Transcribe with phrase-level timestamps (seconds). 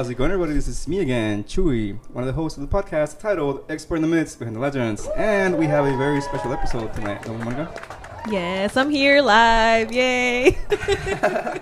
[0.00, 0.54] How's it going, everybody?
[0.54, 4.08] This is me again, Chewy, one of the hosts of the podcast titled Exploring the
[4.08, 5.06] Myths Behind the Legends.
[5.14, 7.22] And we have a very special episode tonight.
[7.22, 8.22] Don't we, Monica?
[8.30, 9.92] Yes, I'm here live.
[9.92, 10.56] Yay.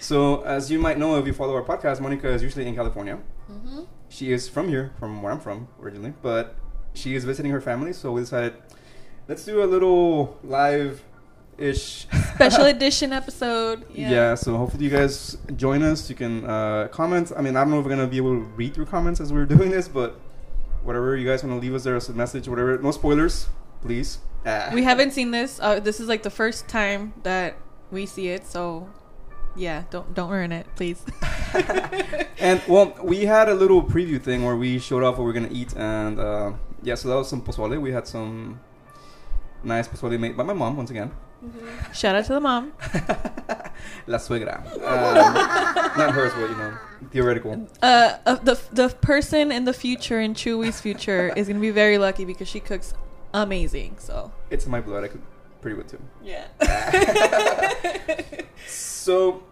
[0.00, 3.20] So, as you might know if you follow our podcast, Monica is usually in California.
[3.48, 3.84] Mm-hmm.
[4.08, 6.56] She is from here, from where I'm from originally, but
[6.94, 8.54] she is visiting her family, so we decided
[9.28, 11.04] let's do a little live
[11.58, 12.07] ish
[12.38, 13.84] Special edition episode.
[13.94, 14.34] Yeah.
[14.36, 16.08] so hopefully you guys join us.
[16.08, 17.32] You can uh, comment.
[17.36, 19.32] I mean, I don't know if we're gonna be able to read through comments as
[19.32, 20.20] we're doing this, but
[20.84, 22.78] whatever you guys want to leave us there as a message, whatever.
[22.78, 23.48] No spoilers,
[23.82, 24.18] please.
[24.46, 24.70] Ah.
[24.72, 25.58] We haven't seen this.
[25.60, 27.56] Uh, this is like the first time that
[27.90, 28.88] we see it, so
[29.56, 31.04] yeah, don't don't ruin it, please.
[32.38, 35.34] and well, we had a little preview thing where we showed off what we are
[35.34, 36.52] gonna eat, and uh,
[36.82, 37.80] yeah, so that was some pozole.
[37.80, 38.60] We had some
[39.64, 41.10] nice pozole made by my mom once again.
[41.94, 42.72] Shout out to the mom.
[44.06, 44.64] La suegra.
[44.74, 45.34] Um,
[45.98, 46.76] not hers, but you know,
[47.12, 47.68] theoretical.
[47.82, 51.96] Uh, uh, the the person in the future in Chewy's future is gonna be very
[51.98, 52.92] lucky because she cooks
[53.32, 53.96] amazing.
[54.00, 55.04] So It's in my blood.
[55.04, 55.22] I could
[55.60, 56.00] pretty good too.
[56.22, 56.48] yeah.
[58.66, 59.42] So,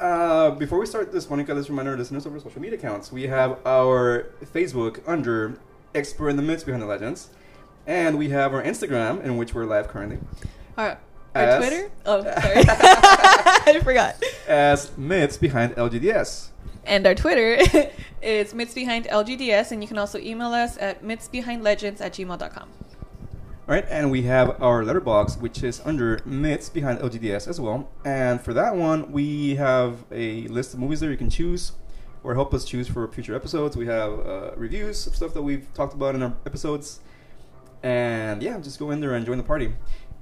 [0.00, 3.12] uh, before we start this, Monica, let's remind our listeners of our social media accounts.
[3.12, 5.58] We have our Facebook under
[5.94, 7.28] Exploring the Myths Behind the Legends,
[7.86, 10.18] and we have our Instagram, in which we're live currently,
[10.78, 10.98] Our, our
[11.34, 11.90] As- Twitter.
[12.06, 12.34] Oh, sorry,
[12.66, 14.16] I forgot.
[14.46, 16.48] as Myths Behind LGDS.
[16.84, 17.58] And our Twitter
[18.22, 22.68] is Myths Behind LGDS, and you can also email us at mythsbehindlegends at gmail.com.
[23.68, 27.88] All right, and we have our Letterboxd, which is under Myths Behind LGDS as well.
[28.04, 31.72] And for that one, we have a list of movies there you can choose
[32.24, 33.76] or help us choose for future episodes.
[33.76, 37.00] We have uh, reviews of stuff that we've talked about in our episodes.
[37.84, 39.72] And yeah, just go in there and join the party.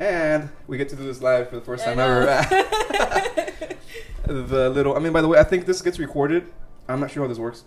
[0.00, 2.25] And we get to do this live for the first I time ever.
[4.27, 6.47] the little, I mean, by the way, I think this gets recorded.
[6.88, 7.65] I'm not sure how this works,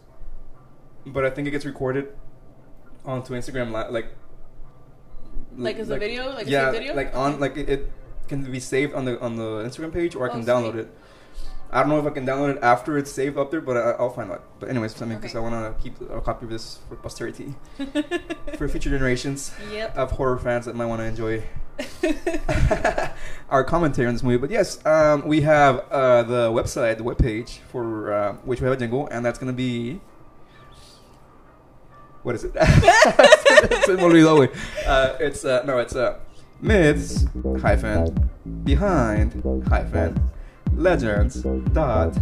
[1.05, 2.07] but I think it gets recorded
[3.05, 4.07] onto Instagram, li- like
[5.55, 6.33] Like as a video?
[6.33, 6.95] Like yeah, video?
[6.95, 7.91] like on like it, it
[8.27, 10.85] can be saved on the on the Instagram page, or I Oh, can download sweet.
[10.85, 10.97] it.
[11.73, 13.91] I don't know if I can download it after it's saved up there, but I,
[13.99, 14.43] I'll find out.
[14.59, 15.45] But anyways, I mean, because Okay.
[15.45, 17.55] I want to keep a copy of this for posterity,
[18.57, 19.97] for future generations Yep.
[19.97, 21.41] of horror fans that might want to enjoy
[23.49, 24.37] our commentary on this movie.
[24.37, 28.73] But yes, um, we have uh, the website, the webpage for uh, which we have
[28.77, 29.99] a jingle, and that's gonna be.
[32.23, 32.53] What is it?
[32.53, 34.49] Se me olvidó, güey.
[34.87, 36.19] uh, it's uh, no, it's uh,
[36.61, 37.25] myths
[37.61, 38.29] hyphen
[38.63, 40.29] behind hyphen
[40.75, 42.13] legends dot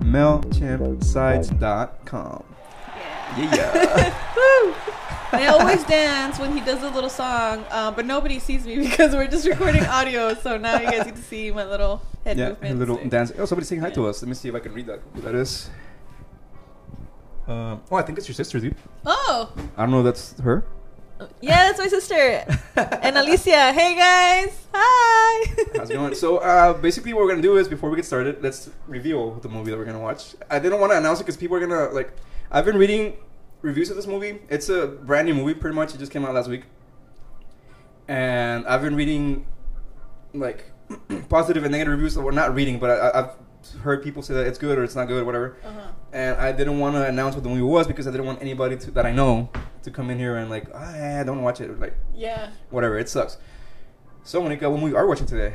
[0.00, 2.44] mailchimp dot com.
[3.36, 4.14] Yeah.
[4.36, 4.74] Woo!
[5.30, 9.14] I always dance when he does a little song, um, but nobody sees me because
[9.14, 10.34] we're just recording audio.
[10.34, 12.74] So now you guys get to see my little head yeah, movements.
[12.74, 13.32] a little dance.
[13.38, 14.22] Oh, somebody's saying hi to us.
[14.22, 15.00] Let me see if I can read that.
[15.14, 15.68] Who that is?
[17.46, 18.76] Um, oh, I think it's your sister, dude.
[19.06, 20.64] Oh, I don't know if that's her.
[21.40, 22.44] Yeah, that's my sister.
[22.76, 23.72] and Alicia.
[23.72, 24.66] Hey guys.
[24.72, 25.54] Hi.
[25.76, 26.14] How's it going?
[26.14, 29.48] So, uh, basically, what we're gonna do is before we get started, let's reveal the
[29.48, 30.34] movie that we're gonna watch.
[30.50, 32.12] I didn't want to announce it because people are gonna like.
[32.50, 33.16] I've been reading
[33.62, 34.40] reviews of this movie.
[34.48, 35.94] It's a brand new movie, pretty much.
[35.94, 36.64] It just came out last week,
[38.06, 39.46] and I've been reading
[40.34, 40.70] like
[41.28, 42.16] positive and negative reviews.
[42.16, 43.30] Well, not reading, but I, I've
[43.76, 45.56] heard people say that it's good or it's not good, whatever.
[45.64, 45.80] Uh-huh.
[46.12, 48.76] And I didn't want to announce what the movie was because I didn't want anybody
[48.76, 49.50] to, that I know
[49.82, 52.50] to come in here and like, ah, don't watch it, or like Yeah.
[52.70, 52.98] whatever.
[52.98, 53.38] It sucks.
[54.24, 55.54] So, Monica, what movie are we watching today?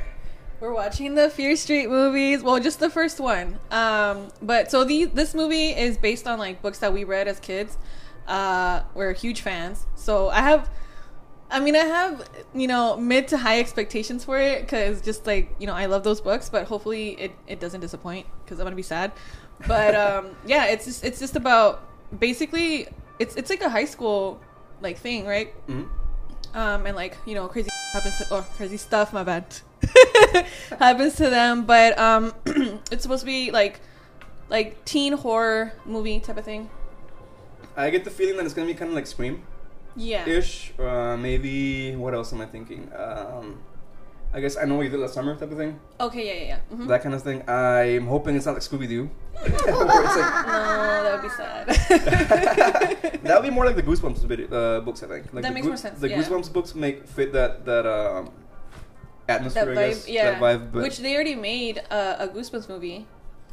[0.59, 2.41] We're watching the Fear Street movies.
[2.41, 3.59] Well, just the first one.
[3.69, 7.39] Um, but so the this movie is based on like books that we read as
[7.39, 7.77] kids.
[8.27, 9.85] Uh, we're huge fans.
[9.95, 10.69] So I have,
[11.53, 15.53] I mean, I have you know mid to high expectations for it because just like
[15.59, 18.75] you know I love those books, but hopefully it it doesn't disappoint because I'm gonna
[18.75, 19.11] be sad.
[19.67, 21.83] But um, yeah, it's just it's just about
[22.19, 22.87] basically
[23.19, 24.41] it's it's like a high school
[24.81, 25.53] like thing, right?
[25.67, 26.57] Mm-hmm.
[26.57, 29.45] um, and like you know crazy happens to or crazy stuff my bad
[30.79, 32.33] happens to them but um
[32.91, 33.79] it's supposed to be like
[34.49, 36.71] like teen horror movie type of thing
[37.75, 39.43] I get the feeling that it's gonna be kind of like Scream
[39.95, 40.73] yeah ish.
[40.79, 42.89] Uh, maybe what else am I thinking?
[42.95, 43.59] Um,
[44.35, 45.79] I guess I know what you did last summer type of thing.
[45.99, 46.75] okay yeah yeah, yeah.
[46.77, 46.87] Mhm.
[46.87, 47.47] That kind of thing.
[47.47, 49.09] I'm hoping it's not like Scooby Doo.
[49.43, 51.67] like no that would be sad
[53.23, 55.03] that would be more like the Goosebumps uh, books.
[55.03, 55.33] I think.
[55.33, 56.17] Like That the makes more sense, The yeah.
[56.21, 58.31] Goosebumps books make fit that that um,
[59.29, 59.65] atmosphere.
[59.65, 60.07] that I guess.
[60.07, 60.71] yeah That vibe.
[60.71, 63.05] But which they already made uh, a goosebumps movie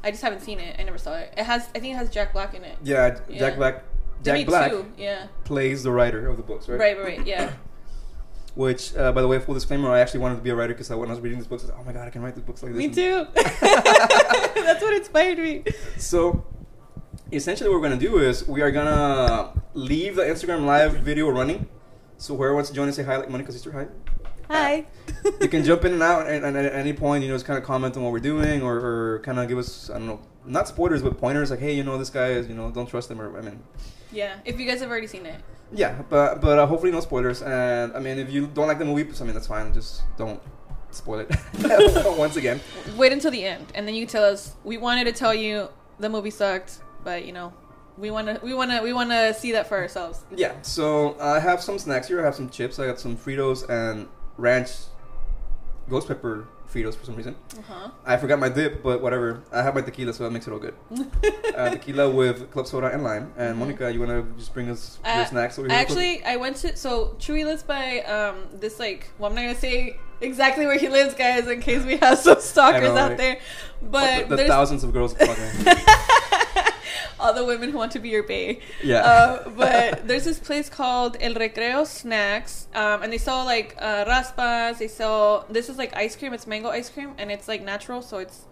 [0.03, 2.09] i just haven't seen it i never saw it it has i think it has
[2.09, 3.55] jack black in it yeah, Jack Yeah.
[3.57, 3.85] Black.
[4.23, 6.79] Jack Black two, yeah plays the writer of the books, right?
[6.79, 7.53] right right yeah
[8.57, 10.91] Which, uh, by the way, full disclaimer, I actually wanted to be a writer because
[10.91, 12.35] when I was reading these books, I was like, oh my god, I can write
[12.35, 12.79] these books like this.
[12.79, 15.63] me too that's what inspired me
[15.97, 16.45] So,
[17.31, 21.69] essentially, what we're gonna do is we are gonna leave the Instagram live video running.
[22.19, 23.87] So whoever wants to join and say hi, like Monica's sister, hi.
[24.51, 24.87] Hi.
[25.41, 27.59] you can jump in and out, and, and at any point, you know, just kind
[27.59, 30.21] of comment on what we're doing, or, or kind of give us, I don't know,
[30.45, 33.11] not spoilers, but pointers, like, hey, you know, this guy is, you know, don't trust
[33.11, 33.63] him, or I mean,
[34.13, 35.41] yeah, if you guys have already seen it.
[35.73, 37.43] yeah, but but uh, hopefully no spoilers.
[37.43, 39.73] And I mean, if you don't like the movie, I mean, that's fine.
[39.73, 40.43] Just don't
[40.91, 41.31] spoil it
[42.19, 42.61] once again.
[42.97, 44.57] Wait until the end, and then you tell us.
[44.65, 45.69] We wanted to tell you
[46.01, 47.53] the movie sucked, but you know,
[47.97, 50.25] we want to, we want to, we want to see that for ourselves.
[50.35, 52.21] Yeah, so I have some snacks here.
[52.21, 52.81] I have some chips.
[52.81, 54.09] I got some Fritos and
[54.41, 54.71] ranch
[55.89, 57.35] ghost pepper Fritos for some reason.
[57.59, 57.91] Uh huh.
[58.07, 59.43] I forgot my dip, but whatever.
[59.53, 60.75] I have my tequila, so that makes it all good.
[61.57, 63.33] uh, tequila with club soda and lime.
[63.37, 63.59] And Mhm.
[63.59, 65.77] Monica, you wanna just bring us your Uh, snacks over here?
[65.77, 69.59] Actually, I went to so Chewy lives by um this like well I'm not gonna
[69.59, 73.19] say exactly where he lives, guys, in case we have some stalkers know, out right?
[73.19, 73.39] there.
[73.83, 75.15] But But the, the thousands of girls.
[77.21, 78.59] all the women who want to be your bae.
[78.83, 79.01] yeah.
[79.01, 84.05] Uh, but there's this place called El Recreo Snacks, um, and they sell like uh,
[84.05, 84.79] raspas.
[84.79, 86.33] They sell this is like ice cream.
[86.33, 88.47] It's mango ice cream, and it's like natural, so it's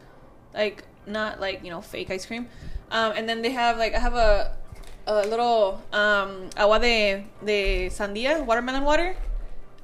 [0.55, 2.49] like not like you know fake ice cream.
[2.91, 4.57] Um, and then they have like I have a
[5.07, 9.17] a little um, agua de de sandía, watermelon water.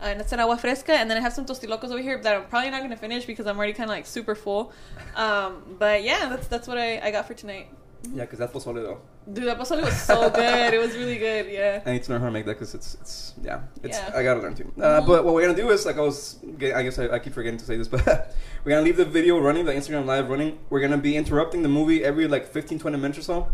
[0.03, 2.37] Uh, and it's an agua fresca, and then I have some tostilocos over here that
[2.37, 4.73] I'm probably not gonna finish because I'm already kind of like super full.
[5.17, 7.69] Um, but yeah, that's that's what I, I got for tonight.
[8.13, 8.99] Yeah, because that's pozole though.
[9.33, 10.75] Dude, that pozole was so good.
[10.75, 11.47] It was really good.
[11.51, 11.81] Yeah.
[11.87, 14.13] I need to learn how to make that because it's it's yeah it's Yeah.
[14.15, 14.71] I gotta learn too.
[14.79, 15.07] Uh, Mhm.
[15.07, 17.59] But what we're gonna do is like I was I guess I, I keep forgetting
[17.59, 18.35] to say this, but
[18.65, 20.59] we're gonna leave the video running, the Instagram live running.
[20.71, 23.49] We're gonna be interrupting the movie every like 15, 20 minutes or so,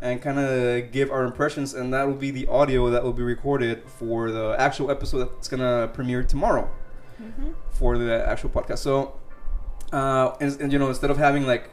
[0.00, 3.22] and kind of give our impressions, and that will be the audio that will be
[3.24, 6.70] recorded for the actual episode that's gonna premiere tomorrow
[7.20, 7.50] Mm-hmm.
[7.72, 8.78] for the actual podcast.
[8.78, 9.18] So,
[9.92, 11.70] uh, and, and you know instead of having like.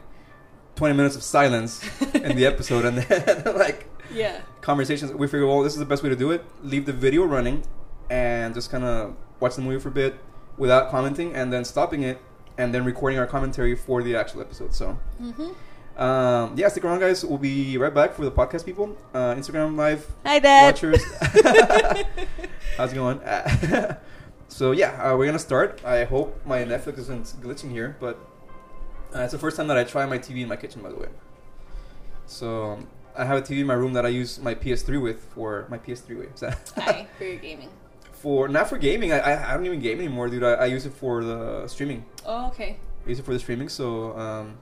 [0.78, 1.82] 20 minutes of silence
[2.14, 4.40] in the episode and then like Yeah.
[4.60, 5.12] conversations.
[5.12, 6.44] We figured, well, this is the best way to do it.
[6.62, 7.64] Leave the video running
[8.08, 10.14] and just kind of watch the movie for a bit
[10.56, 12.18] without commenting, and then stopping it
[12.56, 14.72] and then recording our commentary for the actual episode.
[14.74, 16.00] So, Mm-hmm.
[16.02, 17.24] um, yeah, stick around, guys.
[17.24, 20.64] We'll be right back for the podcast people, uh, Instagram live Hi, Dad.
[20.66, 21.04] watchers.
[22.76, 23.20] How's it going?
[24.48, 25.80] so yeah, uh, we're gonna start.
[25.84, 28.18] I hope my Netflix isn't glitching here, but
[29.14, 30.96] uh, it's the first time that I try my TV in my kitchen, by the
[30.96, 31.08] way.
[32.26, 32.78] So
[33.16, 35.78] I have a TV in my room that I use my PS3 with for my
[35.78, 36.40] PS3 with.
[36.76, 37.70] Hi, for your gaming.
[38.12, 39.12] for not for gaming.
[39.12, 40.42] I, I I don't even game anymore, dude.
[40.42, 42.04] I, I use it for the streaming.
[42.26, 42.76] Oh, okay.
[43.06, 43.68] I use it for the streaming.
[43.68, 44.58] So um,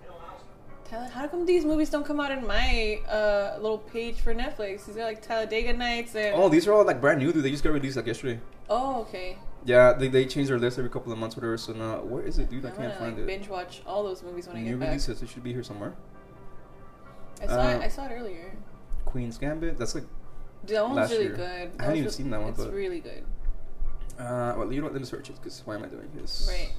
[0.88, 4.86] Tyler, how come these movies don't come out in my uh, little page for Netflix?
[4.86, 6.34] He's got like Talladega Nights and.
[6.36, 7.42] oh, these are all like brand new, dude.
[7.42, 8.38] They just got released like yesterday.
[8.70, 9.38] Oh, okay.
[9.66, 11.58] Yeah, they, they change their list every couple of months, whatever.
[11.58, 12.64] So now, where is it, dude?
[12.64, 13.26] I I'm can't gonna find like, it.
[13.26, 14.86] binge watch all those movies when I New get back.
[14.88, 15.22] New releases.
[15.22, 15.94] It should be here somewhere.
[17.42, 17.80] I saw Uh, it.
[17.82, 18.56] I saw it earlier.
[19.04, 19.76] Queen's Gambit.
[19.78, 20.04] That's like,
[20.64, 21.34] Dude, that one's last really year.
[21.36, 21.70] good.
[21.78, 23.24] I haven't even re- seen that one, It's but- really good.
[24.18, 24.92] uh, well, you know what?
[24.92, 26.48] Let me search it because why am I doing this?
[26.50, 26.72] Right.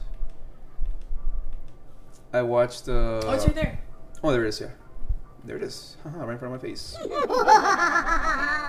[2.34, 2.88] I watched.
[2.90, 3.80] Uh, oh, it's right there.
[4.24, 4.60] Oh, there it is.
[4.62, 4.70] Yeah,
[5.46, 5.98] there it is.
[6.04, 6.98] Haha, right in front of my face.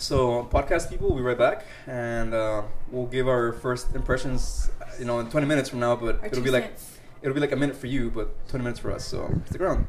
[0.00, 4.70] So, podcast people, we'll be right back, and uh, we'll give our first impressions.
[4.98, 6.72] You know, in 20 minutes from now, but it'll be like
[7.20, 9.04] it'll be like a minute for you, but 20 minutes for us.
[9.04, 9.86] So stick around.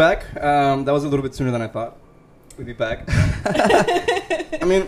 [0.00, 0.42] Back.
[0.42, 1.98] Um, that was a little bit sooner than I thought.
[2.56, 3.04] We'd be back.
[3.44, 4.86] I mean,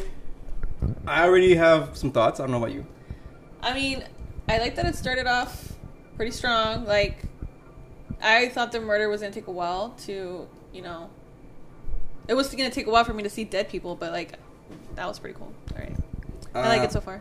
[1.07, 2.41] I already have some thoughts.
[2.41, 2.87] I don't know about you.
[3.63, 4.05] I mean,
[4.49, 5.73] I like that it started off
[6.17, 6.87] pretty strong.
[6.87, 7.25] Like,
[8.23, 11.11] I thought the murder was gonna take a while to, you know,
[12.27, 14.39] it was gonna take a while for me to see dead people, but like,
[14.95, 15.53] that was pretty cool.
[15.75, 15.95] All right,
[16.55, 17.21] I like Uh, it so far.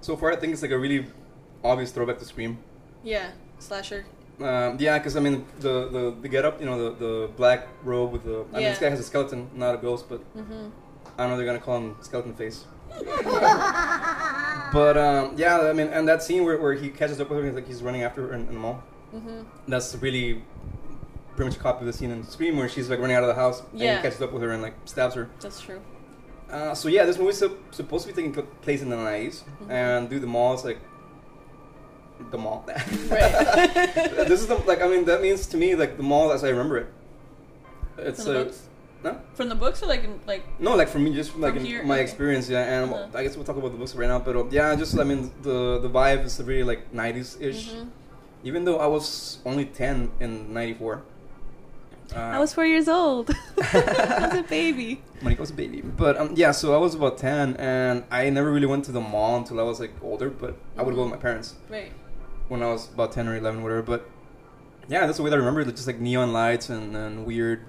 [0.00, 1.06] So far, I think it's like a really
[1.62, 2.58] obvious throwback to Scream.
[3.04, 4.04] Yeah, slasher.
[4.40, 7.66] Um, yeah, because I mean the the the get up, you know, the the black
[7.82, 8.44] robe with the.
[8.52, 10.68] I mean, this guy has a skeleton, not a ghost, but Mm-hmm.
[11.18, 11.36] I don't know.
[11.36, 12.64] They're gonna call him skeleton face.
[14.72, 17.44] but um, yeah, I mean, and that scene where, where he catches up with her,
[17.44, 18.82] and he's like he's running after her in, in the mall.
[19.14, 19.42] Mm-hmm.
[19.66, 20.42] That's really
[21.34, 23.28] pretty much a copy of the scene in Scream where she's like running out of
[23.28, 25.30] the house and he catches up with her and like stabs her.
[25.40, 25.80] That's true.
[26.50, 29.70] Uh, so yeah, this movie's sup- supposed to be taking place in the 90s, Mhm.
[29.70, 30.78] and dude, the mall is like
[32.30, 32.64] the mall.
[33.10, 33.32] Right.
[34.28, 36.48] this is the like I mean that means to me like the mall as I
[36.50, 36.86] remember it.
[37.98, 38.62] It's From the uh, books?
[39.04, 41.64] no From the books or like in, like no like for me just like in
[41.64, 41.82] here?
[41.84, 42.02] my Okay.
[42.02, 43.18] experience yeah and Uh-huh.
[43.18, 45.30] I guess we'll talk about the books right now but uh, yeah just I mean
[45.42, 47.88] the the vibe is really like 90s ish Mhm.
[48.44, 51.02] even though I was only 10 in 94.
[52.14, 53.28] Uh, I was four years old.
[53.60, 55.02] I was a baby.
[55.20, 55.82] Monica was a baby.
[55.82, 59.00] But um, yeah, so I was about 10 and I never really went to the
[59.00, 61.92] mall until I was like older, but I would go with my parents Right.
[62.48, 63.82] When I was about 10 or 11, whatever.
[63.82, 64.08] But
[64.88, 65.68] yeah, that's the way that I remember it.
[65.68, 67.64] Just like neon lights and, and weird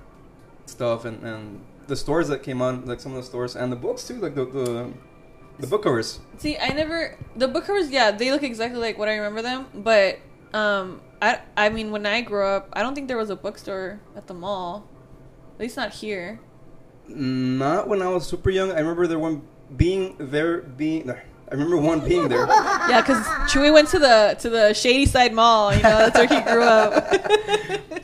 [0.65, 3.75] stuff and, and the stores that came on, like some of the stores and the
[3.75, 4.93] books too, like the, the,
[5.59, 6.19] the book covers.
[6.38, 7.91] See, I never the book covers.
[7.91, 9.67] Yeah, they look exactly like what I remember them.
[9.74, 10.19] But
[10.53, 14.00] um, I I mean, when I grew up, I don't think there was a bookstore
[14.15, 14.88] at the mall.
[15.55, 16.39] At least not here.
[17.07, 18.71] Not when I was super young.
[18.71, 19.41] I remember there one
[19.75, 21.13] being there, being.
[21.51, 22.46] I remember one being there.
[22.89, 25.74] Yeah, because Chewy went to the to the Shadyside Mall.
[25.75, 27.06] You know, that's where he grew up.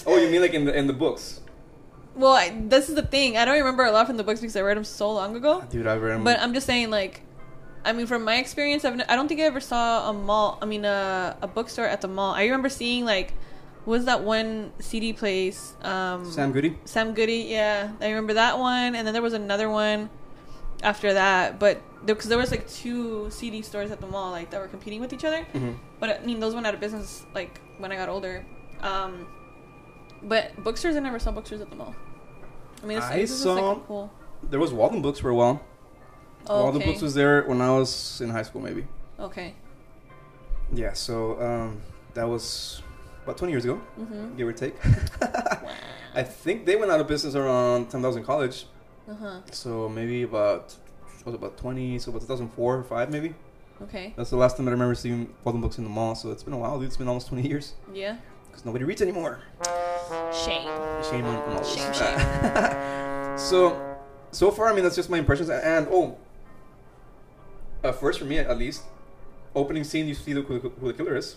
[0.07, 1.41] oh, you mean like in the in the books?
[2.15, 3.35] well, I, this is the thing.
[3.37, 5.63] I don't remember a lot from the books because I read them so long ago.
[5.69, 6.23] Dude, I read 'em.
[6.23, 7.21] But I'm just saying, like,
[7.83, 10.57] I mean, from my experience, I've, n- I don't think I ever saw a mall.
[10.61, 12.33] I mean, a a bookstore at the mall.
[12.33, 13.33] I remember seeing like,
[13.85, 15.73] was that one CD place?
[15.83, 16.77] Um, Sam Goody.
[16.85, 17.47] Sam Goody.
[17.49, 20.09] Yeah, I remember that one, and then there was another one
[20.83, 21.59] after that.
[21.59, 21.81] But
[22.13, 25.11] because there was like two CD stores at the mall, like that were competing with
[25.13, 25.43] each other.
[25.53, 28.45] hmm But I mean, those went out of business like when I got older.
[28.81, 29.27] Um,
[30.23, 31.95] but bookstores, I never saw bookstores at the mall.
[32.83, 34.11] I mean, this, I this is saw- like cool.
[34.49, 35.61] There was Waldenbooks for a while.
[36.47, 36.91] Oh, Walden okay.
[36.91, 38.85] Books was there when I was in high school, maybe.
[39.19, 39.55] okay.
[40.73, 41.81] Yeah, so um,
[42.15, 42.81] that was
[43.23, 44.35] about 20 years ago, Mm-hmm.
[44.35, 44.75] give or take.
[45.21, 45.69] wow.
[46.15, 48.65] I think they went out of business around time I was in college.
[49.09, 49.39] Uh huh.
[49.51, 50.75] So maybe about
[51.25, 53.33] was about 20, so about 2004 or 5 maybe.
[53.81, 54.13] Okay.
[54.15, 56.15] That's the last time that I remember seeing Waldenbooks in the mall.
[56.15, 56.87] So it's been a while, dude.
[56.87, 58.17] It's been almost 20 years Yeah.
[58.47, 59.39] because nobody reads anymore.
[60.31, 60.67] Shame.
[61.09, 61.87] Shame on, on all Shame,
[63.35, 63.49] this.
[63.49, 63.97] so,
[64.31, 65.49] so far, I mean, that's just my impressions.
[65.49, 66.17] And oh,
[67.83, 68.83] uh, first for me at least,
[69.55, 71.35] opening scene, you see the, who, who the killer is.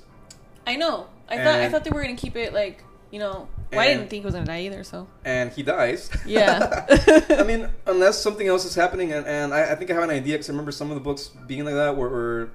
[0.67, 1.07] I know.
[1.29, 3.49] I thought I thought they were gonna keep it like you know.
[3.73, 4.83] Well, I didn't think he was gonna die either.
[4.83, 6.11] So and he dies.
[6.27, 6.87] Yeah.
[7.31, 10.11] I mean, unless something else is happening, and, and I, I think I have an
[10.11, 12.49] idea because I remember some of the books being like that, where, where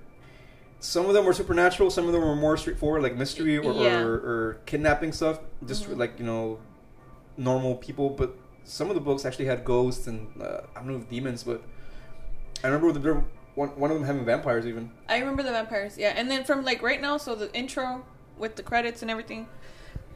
[0.80, 4.00] some of them were supernatural, some of them were more straightforward, like mystery or, Yeah.
[4.02, 5.98] or, or kidnapping stuff, just Mhm.
[5.98, 6.60] like you know,
[7.38, 8.10] normal people.
[8.10, 11.44] But some of the books actually had ghosts and uh, I don't know if demons,
[11.44, 11.62] but
[12.64, 13.24] I remember the,
[13.56, 14.92] one one of them having vampires even.
[15.08, 15.98] I remember the vampires.
[15.98, 18.04] Yeah, and then from like right now, so the intro
[18.38, 19.48] with the credits and everything,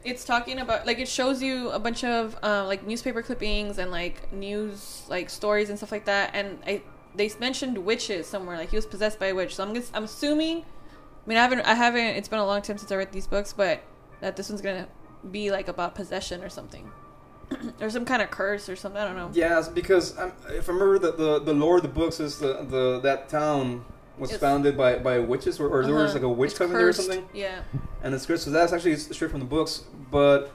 [0.04, 3.90] it's talking about like it shows you a bunch of uh, like newspaper clippings and
[3.90, 6.30] like news like stories and stuff like that.
[6.34, 6.82] And I
[7.14, 9.56] they mentioned witches somewhere, like he was possessed by a witch.
[9.56, 10.58] So I'm I'm assuming.
[10.58, 12.16] I mean, I haven't I haven't.
[12.16, 13.82] It's been a long time since I read these books, but
[14.20, 14.88] that this one's gonna
[15.30, 16.90] be like about possession or something,
[17.80, 19.00] or some kind of curse or something.
[19.00, 19.30] I don't know.
[19.32, 22.64] Yeah, because um, if I remember the, the the lore of the books is the,
[22.64, 23.84] the that town
[24.18, 26.14] was It's- founded by, by witches or, or there was Uh-huh.
[26.14, 27.28] like a witch It's coven there or something.
[27.32, 27.60] Yeah.
[28.02, 28.40] and it's good.
[28.40, 29.82] So that's actually straight from the books.
[30.10, 30.50] But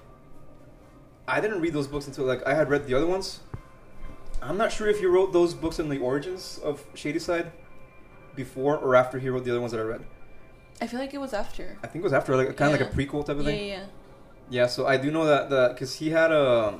[1.28, 3.40] I didn't read those books until like I had read the other ones.
[4.42, 7.52] I'm not sure if he wrote those books in the origins of Shadyside
[8.36, 10.02] before or after he wrote the other ones that I read.
[10.82, 11.78] I feel like it was after.
[11.84, 12.86] I think it was after, like kind of Yeah.
[12.86, 13.68] like a prequel type of thing.
[13.68, 13.84] yeah, yeah.
[14.50, 16.80] Yeah, so I do know that that because he had a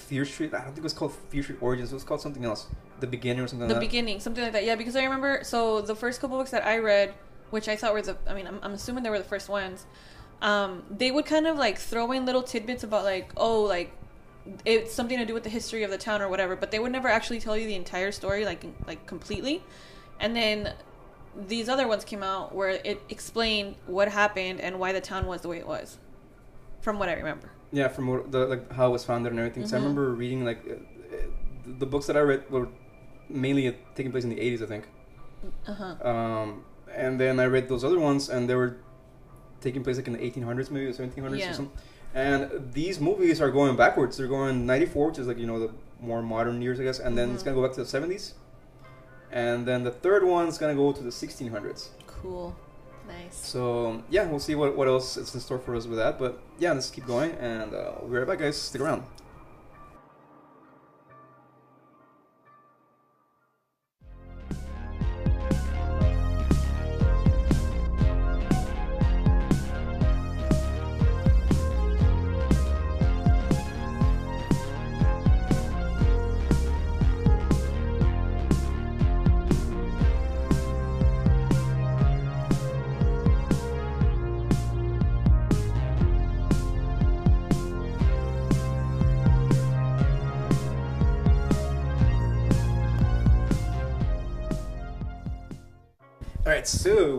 [0.00, 0.54] Fear Street.
[0.54, 1.92] I don't think it was called Fear Street Origins.
[1.92, 2.66] It was called something else.
[3.00, 3.68] The beginning or something.
[3.68, 3.86] the like that.
[3.86, 4.64] beginning, something like that.
[4.64, 5.44] Yeah, because I remember.
[5.44, 7.14] So the first couple books that I read,
[7.50, 9.86] which I thought were the, I mean, I'm, I'm assuming they were the first ones.
[10.42, 13.92] Um, they would kind of like throw in little tidbits about like, oh, like
[14.64, 16.92] it's something to do with the history of the town or whatever, but they would
[16.92, 19.62] never actually tell you the entire story, like like completely.
[20.18, 20.72] And then
[21.36, 25.42] these other ones came out where it explained what happened and why the town was
[25.42, 25.98] the way it was,
[26.80, 27.50] from what I remember.
[27.72, 29.66] Yeah, from what, the like how it was founded and everything.
[29.66, 29.82] So I Mhm.
[29.84, 30.74] remember reading like uh,
[31.78, 32.68] the books that I read were
[33.28, 34.88] mainly taking place in the 80s, I think.
[35.66, 36.08] Uh huh.
[36.08, 38.76] Um, and then I read those other ones, and they were
[39.60, 41.50] taking place like in the 1800s, maybe the 1700s Yeah.
[41.50, 41.76] or something.
[42.12, 44.16] And these movies are going backwards.
[44.16, 47.16] They're going 94, which is like you know the more modern years, I guess, and
[47.16, 47.46] then it's Mhm.
[47.46, 48.34] gonna go back to the 70s.
[49.30, 51.90] And then the third one's gonna go to the 1600s.
[52.08, 52.56] Cool.
[53.10, 53.36] Nice.
[53.36, 56.18] So yeah, we'll see what, what else is in store for us with that.
[56.18, 58.56] But yeah, let's keep going, and uh, we'll be right back, guys.
[58.56, 59.02] Stick around.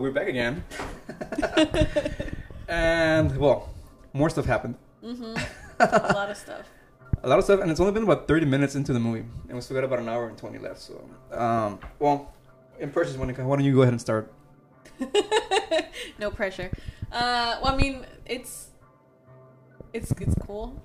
[0.02, 0.64] We're back again,
[2.68, 3.70] and well,
[4.12, 4.74] more stuff happened.
[5.00, 5.36] hmm
[5.78, 6.66] A lot of stuff.
[7.22, 9.54] A lot of stuff, and it's only been about thirty minutes into the movie, and
[9.54, 10.80] we still got about an hour and twenty left.
[10.80, 12.32] So, um, well,
[12.80, 13.44] impressions, Monica.
[13.44, 14.32] Why don't you go ahead and start?
[16.18, 16.70] no pressure.
[17.12, 18.70] Uh, well, I mean, it's
[19.92, 20.82] it's it's cool.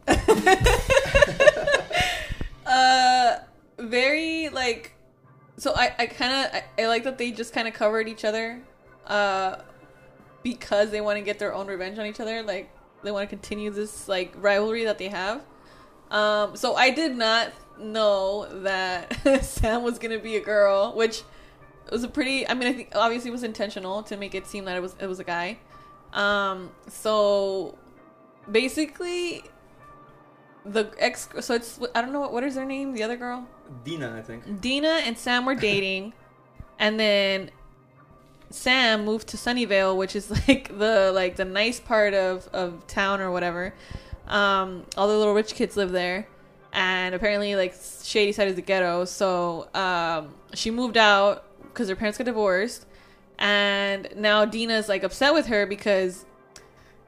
[2.67, 3.38] uh,
[3.79, 4.93] very like.
[5.57, 8.24] So I I kind of I, I like that they just kind of covered each
[8.24, 8.62] other,
[9.08, 9.58] uh,
[10.44, 12.44] because they want to get their own revenge on each other.
[12.44, 12.70] Like
[13.04, 15.44] they want to continue this like rivalry that they have.
[16.12, 21.24] Um, so I did not know that Sam was gonna be a girl, which
[21.92, 22.48] was a pretty.
[22.48, 24.96] I mean, I think obviously it was intentional to make it seem that it was
[25.00, 25.58] it was a guy.
[26.13, 27.78] Um, so
[28.50, 29.43] basically,
[30.65, 31.30] the ex.
[31.41, 32.93] So it's I don't know what, what is her name.
[32.93, 33.48] The other girl,
[33.84, 34.62] Deena, I think.
[34.62, 36.13] Deena and Sam were dating,
[36.80, 37.52] and then
[38.49, 43.21] Sam moved to Sunnyvale, which is like the like the nice part of of town
[43.21, 43.73] or whatever.
[44.27, 46.27] Um, all the little rich kids live there,
[46.73, 49.05] and apparently like Shadyside is the ghetto.
[49.05, 52.86] So um, she moved out because her parents got divorced,
[53.39, 56.25] and now Deena's like upset with her because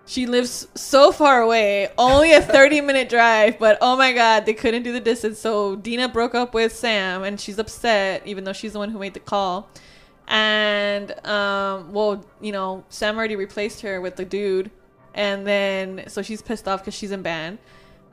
[0.09, 4.55] she lives so far away, only a 30 minute drive, but oh my god, they
[4.55, 5.37] couldn't do the distance.
[5.37, 8.97] So Deena broke up with Sam and she's upset, even though she's the one who
[8.97, 9.69] made the call.
[10.29, 14.71] And, um, well, you know, Sam already replaced her with the dude.
[15.13, 17.57] And then, so she's pissed off because she's in band.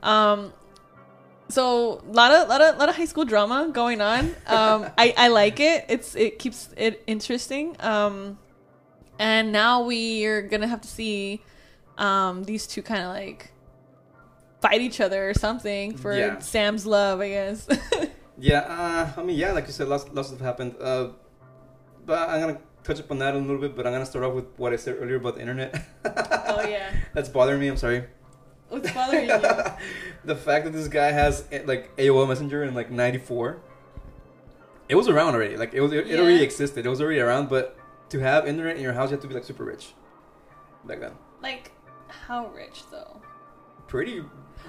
[0.01, 0.51] Um,
[1.49, 4.35] so a lot of lot of lot of high school drama going on.
[4.47, 5.85] Um, I I like it.
[5.87, 7.75] It's it keeps it interesting.
[7.79, 8.37] Um,
[9.17, 11.41] and now we are gonna have to see
[11.97, 13.51] um these two kind of like
[14.61, 16.39] fight each other or something for Yeah.
[16.39, 17.67] Sam's love, I guess.
[18.39, 20.75] Yeah, uh, I mean, yeah, like you said, lots, lots of stuff happened.
[20.79, 21.07] Uh,
[22.07, 23.75] but I'm gonna touch upon that a little bit.
[23.75, 25.75] But I'm gonna start off with what I said earlier about the internet.
[26.05, 27.67] oh yeah, That's bothering me.
[27.67, 28.05] I'm sorry.
[28.69, 29.39] what's bothering you?
[30.25, 33.59] the fact that this guy has eh, like AOL Messenger in like '94.
[34.89, 35.57] It was around already.
[35.57, 36.85] Like it was, it, it already existed.
[36.85, 37.49] It was already around.
[37.49, 37.77] But
[38.09, 39.93] to have internet in your house, you have to be like super rich.
[40.85, 41.11] Back then,
[41.43, 41.71] Like
[42.07, 43.21] how rich though?
[43.87, 44.23] pretty.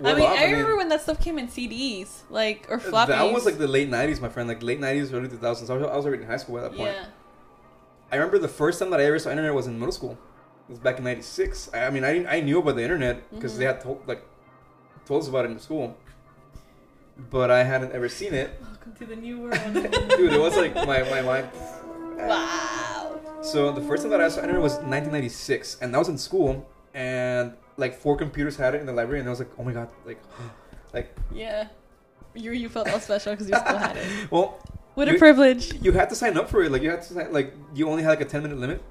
[0.04, 0.38] I mean, off.
[0.38, 3.08] I remember when that stuff came in CDs, like or floppies.
[3.08, 4.48] that was like the late '90s, my friend.
[4.48, 5.44] Like late '90s, early 2000s.
[5.44, 6.92] I was, I was already in high school at that point.
[6.92, 7.06] yeah.
[8.10, 10.18] I remember the first time that I ever saw internet was in middle school.
[10.68, 11.70] It was back in '96.
[11.74, 13.58] I, I mean, I didn't, I knew about the internet because Mhm.
[13.58, 14.22] they had told like
[15.06, 15.96] told us about it in school,
[17.30, 18.60] but I hadn't ever seen it.
[18.62, 19.60] Welcome to the new world.
[20.16, 21.48] Dude, it was like my my mind.
[22.16, 23.20] wow.
[23.42, 26.66] So the first time that I saw internet was 1996, and I was in school,
[26.94, 29.72] and like four computers had it in the library, and I was like, oh my
[29.72, 30.20] god, like,
[30.92, 31.68] like, Yeah.
[32.34, 34.06] You you felt all special because you still had it.
[34.30, 34.58] well,
[34.98, 35.74] What a You- privilege.
[35.80, 36.72] you had to sign up for it.
[36.72, 38.82] Like you had to sign, like you only had like a 10 minute limit.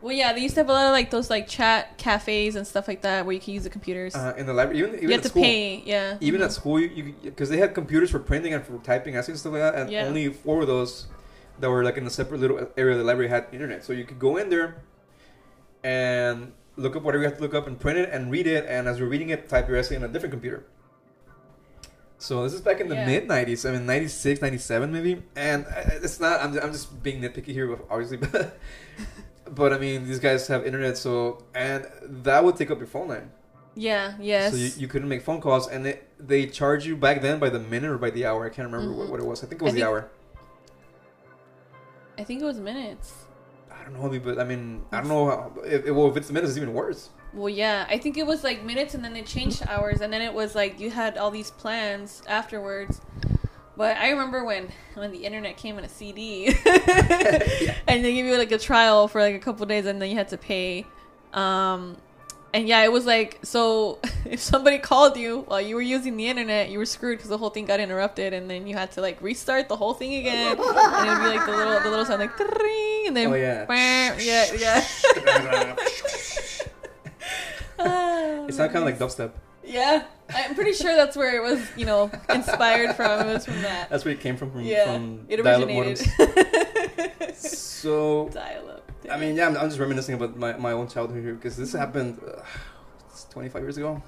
[0.00, 2.64] Well, yeah, they used to have a lot of like those like chat cafes and
[2.64, 4.14] stuff like that where you can use the computers.
[4.14, 5.42] Uh, in the library, even, even you at have to school.
[5.42, 6.16] pay, yeah.
[6.20, 6.44] even Mhm.
[6.44, 9.52] at school, you because they had computers for printing and for typing essays and stuff
[9.54, 10.06] like that, and Yeah.
[10.06, 11.08] only four of those
[11.58, 13.82] that were like in a separate little area of the library had internet.
[13.84, 14.76] So you could go in there
[15.82, 18.64] and look up whatever you have to look up and print it and read it,
[18.68, 20.62] and as you're reading it, type your essay on a different computer.
[22.18, 23.06] So this is back in the Yeah.
[23.06, 23.68] mid '90s.
[23.68, 25.66] I mean, '96, '97 maybe, and
[26.02, 26.40] it's not.
[26.40, 28.58] I'm, I'm just being nitpicky here, obviously, but
[29.50, 33.08] but I mean, these guys have internet, so and that would take up your phone
[33.08, 33.30] line.
[33.74, 34.52] Yeah, yes.
[34.52, 37.50] So you, you couldn't make phone calls, and it, they charge you back then by
[37.50, 38.46] the minute or by the hour.
[38.46, 39.10] I can't remember what, Mhm.
[39.10, 39.44] what it was.
[39.44, 40.10] I think it was I the think- hour.
[42.18, 43.12] I think it was minutes.
[43.70, 45.26] I don't know, but I mean, I don't know.
[45.26, 47.10] How, if, well, if it's minutes, it's even worse.
[47.36, 50.22] Well, yeah, I think it was like minutes, and then they changed hours, and then
[50.22, 53.02] it was like you had all these plans afterwards.
[53.76, 56.46] But I remember when when the internet came in a CD,
[57.86, 60.16] and they give you like a trial for like a couple days, and then you
[60.16, 60.86] had to pay.
[61.34, 61.98] Um,
[62.54, 63.98] and yeah, it was like so.
[64.26, 67.38] If somebody called you while you were using the internet, you were screwed because the
[67.38, 70.58] whole thing got interrupted, and then you had to like restart the whole thing again,
[70.58, 73.66] and it would be like the little the little sound like and then Oh, yeah.
[74.18, 75.76] yeah yeah.
[78.48, 79.32] It sounded kind of like dubstep.
[79.64, 83.28] yeah, I'm pretty sure that's where it was, you know, inspired from.
[83.28, 83.90] It was from that.
[83.90, 84.52] That's where it came from.
[84.52, 87.34] From, yeah, from it dial-up originated.
[87.36, 88.90] So Dial up.
[89.10, 91.72] I mean, yeah, I'm, I'm just reminiscing about my, my own childhood here because this
[91.72, 92.40] happened uh,
[93.30, 94.02] 25 years ago.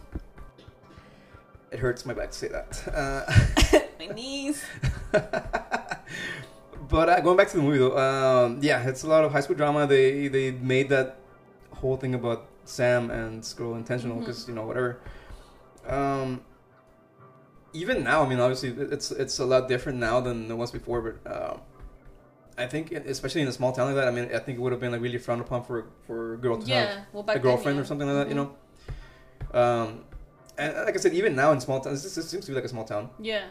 [1.70, 2.82] It hurts my back to say that.
[2.92, 4.64] Uh, my knees.
[5.12, 9.40] but uh, going back to the movie though, um, yeah, it's a lot of high
[9.40, 9.86] school drama.
[9.86, 11.18] They they made that
[11.74, 15.00] whole thing about Sam and Scroll intentional because you know whatever.
[15.86, 16.42] Um,
[17.72, 21.00] even now, I mean, obviously it's it's a lot different now than it was before,
[21.00, 21.56] but uh,
[22.56, 24.72] I think, especially in a small town like that, I mean, I think it would
[24.72, 27.66] have been like really frowned upon for for a girl to have Well, a girlfriend
[27.66, 27.80] then, yeah.
[27.82, 28.50] or something like that, you Mhm.
[29.52, 29.60] know.
[29.60, 30.04] Um,
[30.58, 32.64] and like I said, even now in small towns, this, this seems to be like
[32.64, 33.10] a small town.
[33.20, 33.44] Yeah.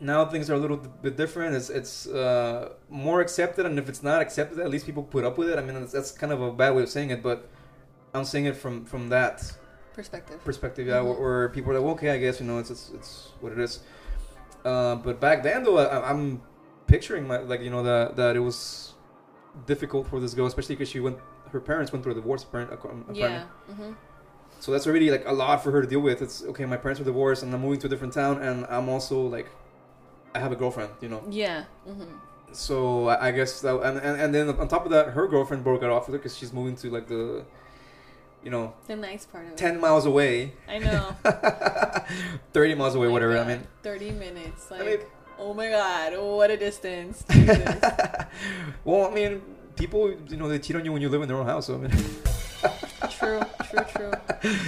[0.00, 1.54] Now things are a little bit different.
[1.56, 5.36] It's it's uh, more accepted, and if it's not accepted, at least people put up
[5.36, 5.58] with it.
[5.58, 7.48] I mean, that's, that's kind of a bad way of saying it, but
[8.14, 9.52] I'm saying it from from that
[9.94, 10.42] Perspective.
[10.44, 11.18] perspective, yeah, Mhm.
[11.18, 13.58] where, people are like, well, okay, I guess you know, it's it's, it's what it
[13.58, 13.80] is.
[14.64, 16.40] Uh, but back then, though, I, I'm
[16.86, 18.94] picturing my like you know that that it was
[19.66, 21.18] difficult for this girl, especially because she went,
[21.52, 23.18] her parents went through a divorce, apparent- apparently.
[23.20, 23.44] Yeah.
[23.74, 23.92] hmm
[24.60, 26.22] So that's already like a lot for her to deal with.
[26.22, 28.88] It's okay, my parents were divorced, and I'm moving to a different town, and I'm
[28.88, 29.48] also like,
[30.34, 31.22] I have a girlfriend, you know.
[31.30, 31.64] Yeah.
[31.84, 32.04] hmm
[32.52, 35.62] So I I guess that, and, and and then on top of that, her girlfriend
[35.64, 37.44] broke it off with her because she's moving to like the,
[38.48, 39.56] you know, The nice part of it.
[39.58, 41.14] ten miles away, I know.
[42.54, 43.34] thirty miles away, My whatever.
[43.34, 44.70] I God, mean, 30 minutes.
[44.70, 44.98] Like, mean-
[45.38, 47.24] oh my god, what a distance.
[48.84, 49.42] Well, I mean,
[49.76, 51.66] people, you know, they cheat on you when you live in their own house.
[51.66, 51.90] So I mean,
[53.10, 54.12] true, true, true.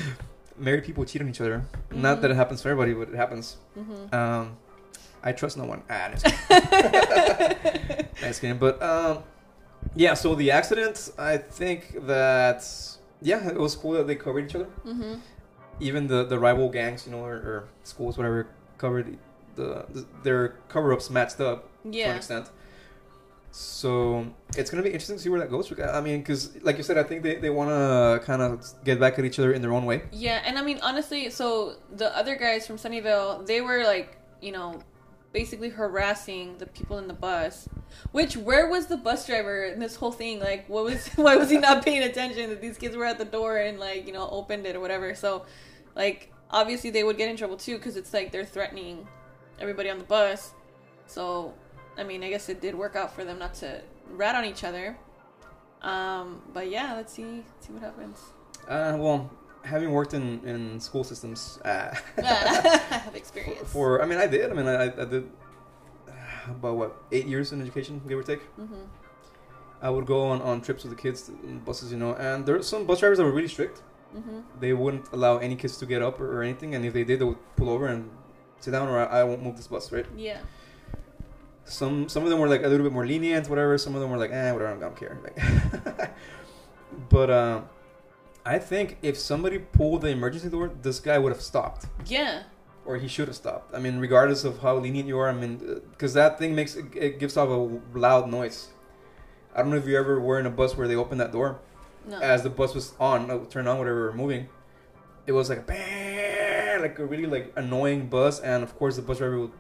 [0.59, 1.65] married people cheat on each other.
[1.91, 2.21] Not Mhm.
[2.21, 3.57] that it happens for everybody, but it happens.
[3.75, 4.59] hmm Um,
[5.23, 5.83] I trust no one.
[5.89, 6.11] Ah.
[8.21, 8.59] Just kidding.
[8.59, 9.23] But um,
[9.95, 10.13] yeah.
[10.15, 12.61] So the accident, I think that
[13.23, 14.67] yeah, it was cool that they covered each other.
[14.85, 15.15] hmm
[15.81, 19.17] Even the the rival gangs, you know, or, or schools, whatever, covered
[19.57, 22.51] the, the their cover ups matched up to an extent.
[23.53, 25.73] So it's gonna be interesting to see where that goes.
[25.81, 29.01] I mean, because like you said, I think they, they want to kind of get
[29.01, 30.03] back at each other in their own way.
[30.13, 34.53] Yeah, and I mean honestly, so the other guys from Sunnyvale, they were like, you
[34.53, 34.81] know,
[35.33, 37.69] basically harassing the people in the bus.
[38.13, 40.41] Which where was the bus driver in this whole thing?
[40.41, 43.25] Like, what was why was he not paying attention that these kids were at the
[43.25, 45.15] door and like you know opened it or whatever?
[45.15, 45.47] So,
[45.95, 49.07] like obviously they would get in trouble too because it's like they're threatening
[49.61, 50.53] everybody on the bus.
[51.07, 51.55] So,
[51.97, 54.65] I mean, I guess it did work out for them not to rat on each
[54.65, 54.97] other.
[55.83, 58.19] Um, but yeah, let's see see what happens.
[58.69, 59.31] Uh, well,
[59.65, 62.23] having worked in, in school systems, uh, I
[63.05, 63.71] have experience.
[63.73, 64.51] for I mean, I did.
[64.51, 65.31] I mean, I, I did
[66.09, 66.13] uh,
[66.51, 68.43] about what eight years in education, give or take.
[68.57, 68.85] hmm
[69.83, 71.31] I would go on, on trips with the kids,
[71.65, 73.83] buses, you know, and there were some bus drivers that were really strict.
[74.13, 77.05] hmm They wouldn't allow any kids to get up or, or anything, and if they
[77.05, 78.11] did, they would pull over and
[78.61, 80.07] sit down, or I, I won't move this bus, right?
[80.17, 80.41] Yeah.
[81.65, 83.79] Some some of them were like a little bit more lenient, whatever.
[83.79, 85.17] Some of them were like, eh, whatever, I don't care.
[85.23, 85.39] Like,
[87.09, 87.69] but um,
[88.55, 92.43] I think if somebody pulled the emergency door, this guy would have stopped, Yeah.
[92.85, 93.73] or he should have stopped.
[93.77, 95.53] I mean, regardless of how lenient you are, I mean,
[95.93, 97.61] because that thing makes it, gives off a
[98.07, 98.59] loud noise.
[99.55, 101.51] I don't know if you ever were in a bus where they opened that door
[102.13, 102.19] No.
[102.19, 104.49] as the bus was on, uh, turned on, whatever, we were moving.
[105.29, 109.03] It was like a bang, like a really like annoying buzz, and of course the
[109.03, 109.53] bus driver would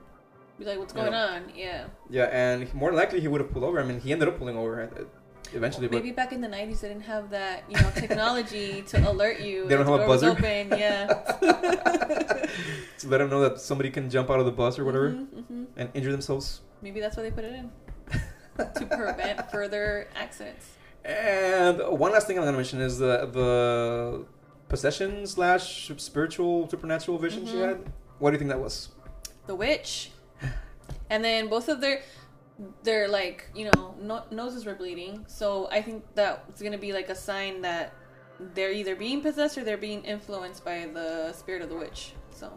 [0.58, 1.40] Be like, what's going on?
[1.54, 1.84] Yeah.
[2.10, 3.78] Yeah, and more likely he would have pulled over.
[3.80, 4.74] I mean, he ended up pulling over
[5.54, 9.40] eventually, Maybe back in the '90s, they didn't have that, you know, technology to alert
[9.40, 9.66] you.
[9.68, 10.30] They don't have a buzzer?
[10.30, 10.68] Open.
[10.78, 11.06] Yeah.
[12.98, 15.26] to let them know that somebody can jump out of the bus or whatever Mhm,
[15.50, 15.66] mhm.
[15.76, 16.60] and injure themselves.
[16.82, 17.70] Maybe that's why they put it in
[18.74, 20.66] to prevent further accidents.
[21.04, 24.24] And one last thing I'm gonna mention is the the
[24.68, 27.68] possession slash spiritual supernatural vision she Mhm.
[27.68, 27.78] had.
[28.18, 28.90] What do you think that was?
[29.46, 30.12] The witch,
[31.08, 32.02] and then both of their
[32.82, 35.24] their like you know no- noses were bleeding.
[35.28, 37.94] So I think that's gonna be like a sign that
[38.54, 42.12] they're either being possessed or they're being influenced by the spirit of the witch.
[42.30, 42.52] So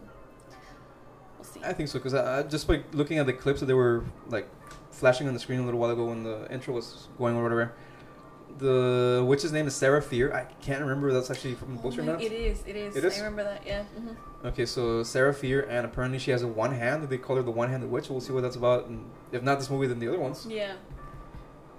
[1.36, 1.60] we'll see.
[1.62, 3.74] I think so because I, uh, I just by looking at the clips that they
[3.74, 4.48] were like
[4.90, 7.74] flashing on the screen a little while ago when the intro was going or whatever.
[8.58, 10.32] The witch's name is Sarah Fier.
[10.32, 12.22] I can't remember if that's actually from the books or Oh my- not.
[12.22, 12.62] It is.
[12.66, 12.94] It is.
[12.96, 13.14] It is?
[13.14, 13.66] I remember that.
[13.66, 13.82] Yeah.
[13.84, 17.08] hmm Okay, so Sarah Fier, and apparently she has a one hand.
[17.08, 18.10] They call her the one-handed witch.
[18.10, 18.86] We'll see what that's about.
[18.86, 20.46] And if not this movie, then the other ones.
[20.48, 20.74] Yeah.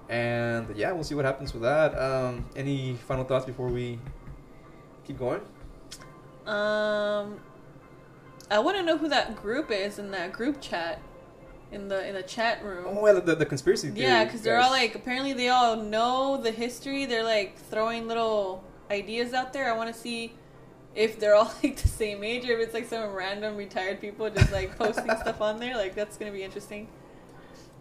[0.10, 1.98] And yeah, we'll see what happens with that.
[1.98, 4.00] Um, any final thoughts before we
[5.06, 5.42] keep going?
[6.46, 7.40] Um,
[8.52, 11.02] I want to know who that group is in that group chat,
[11.72, 12.86] in the in the chat room.
[12.88, 14.08] Oh, well, the, the conspiracy theory.
[14.08, 17.06] yeah, because they're all like apparently they all know the history.
[17.06, 19.72] They're like throwing little ideas out there.
[19.72, 20.34] I want to see
[20.96, 24.30] if they're all like the same age or if it's like some random retired people
[24.30, 25.76] just like posting stuff on there.
[25.76, 26.88] Like that's gonna be interesting.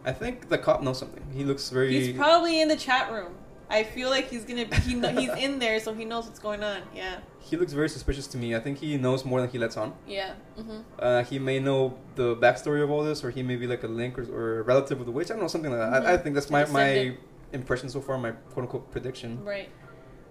[0.04, 1.24] I think the cop knows something.
[1.32, 1.90] He looks very.
[1.92, 3.34] He's probably in the chat room.
[3.70, 4.76] I feel like he's gonna be.
[4.76, 6.82] He, he's in there, so he knows what's going on.
[6.94, 7.20] Yeah.
[7.44, 8.54] He looks very suspicious to me.
[8.56, 9.94] I think he knows more than he lets on.
[10.06, 10.34] Yeah.
[10.56, 13.82] hmm Uh, he may know the backstory of all this, or he may be like
[13.84, 15.30] a link or, or a relative of the witch.
[15.30, 15.92] I don't know, something like that.
[16.06, 16.22] I, I Mhm.
[16.22, 17.16] think that's my, my
[17.52, 19.44] impression so far, my quote unquote prediction.
[19.44, 19.68] Right.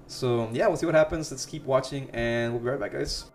[0.08, 1.32] So, yeah, we'll see what happens.
[1.32, 3.26] Let's keep watching, and we'll be right back, guys.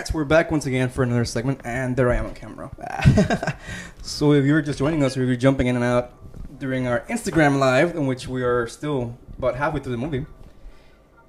[0.00, 2.70] Right, so we're back once again for another segment, and there I am on camera.
[4.02, 6.14] so if you're just joining us, you're jumping in and out
[6.58, 10.24] during our Instagram live, in which we are still about halfway through the movie,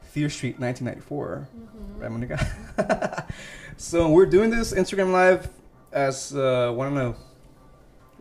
[0.04, 2.02] Fear Street 1994, Mm-hmm.
[2.02, 3.28] right, Monica?
[3.78, 5.50] so we're doing this Instagram live
[5.92, 7.16] as uh, one of a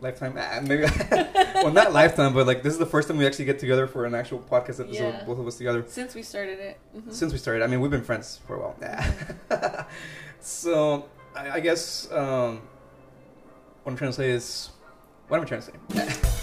[0.01, 0.83] lifetime, ah, maybe,
[1.55, 4.05] well, not lifetime, but like this is the first time we actually get together for
[4.05, 5.23] an actual podcast episode, Yeah.
[5.25, 6.77] both of us together Since we started it.
[6.95, 7.13] Mhm.
[7.13, 7.63] since we started.
[7.63, 8.75] I mean, we've been friends for a while.
[8.81, 9.85] Yeah.
[10.39, 12.61] so I, I guess um,
[13.83, 14.71] what I'm trying to say is,
[15.27, 15.73] what am I trying to say?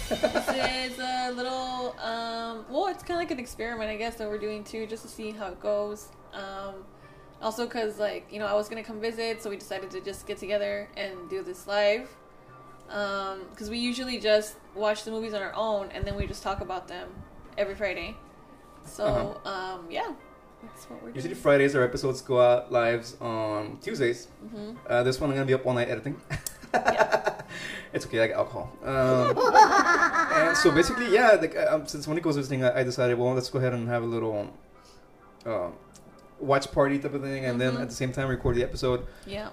[0.09, 0.49] this
[0.93, 4.39] is a little um well it's kind of like an experiment i guess that we're
[4.39, 6.73] doing too just to see how it goes um
[7.43, 10.25] also because like you know i was gonna come visit so we decided to just
[10.25, 12.09] get together and do this live
[12.89, 16.41] um because we usually just watch the movies on our own and then we just
[16.43, 17.07] talk about them
[17.57, 18.15] every friday
[18.85, 20.11] so um yeah
[20.63, 24.27] that's what we're Usually doing Fridays our episodes go out lives on Tuesdays.
[24.51, 26.19] hmm Uh, this one I'm gonna be up all night editing.
[26.73, 27.41] Yeah.
[27.93, 28.69] it's okay, I got alcohol.
[28.83, 29.37] Um,
[30.47, 33.49] and so basically, yeah, like, um, since Monique was visiting, I, I decided, well, let's
[33.49, 34.51] go ahead and have a little
[35.45, 35.73] um,
[36.41, 37.81] watch party type of thing, and then Mhm.
[37.83, 39.07] at the same time record the episode.
[39.25, 39.49] yeah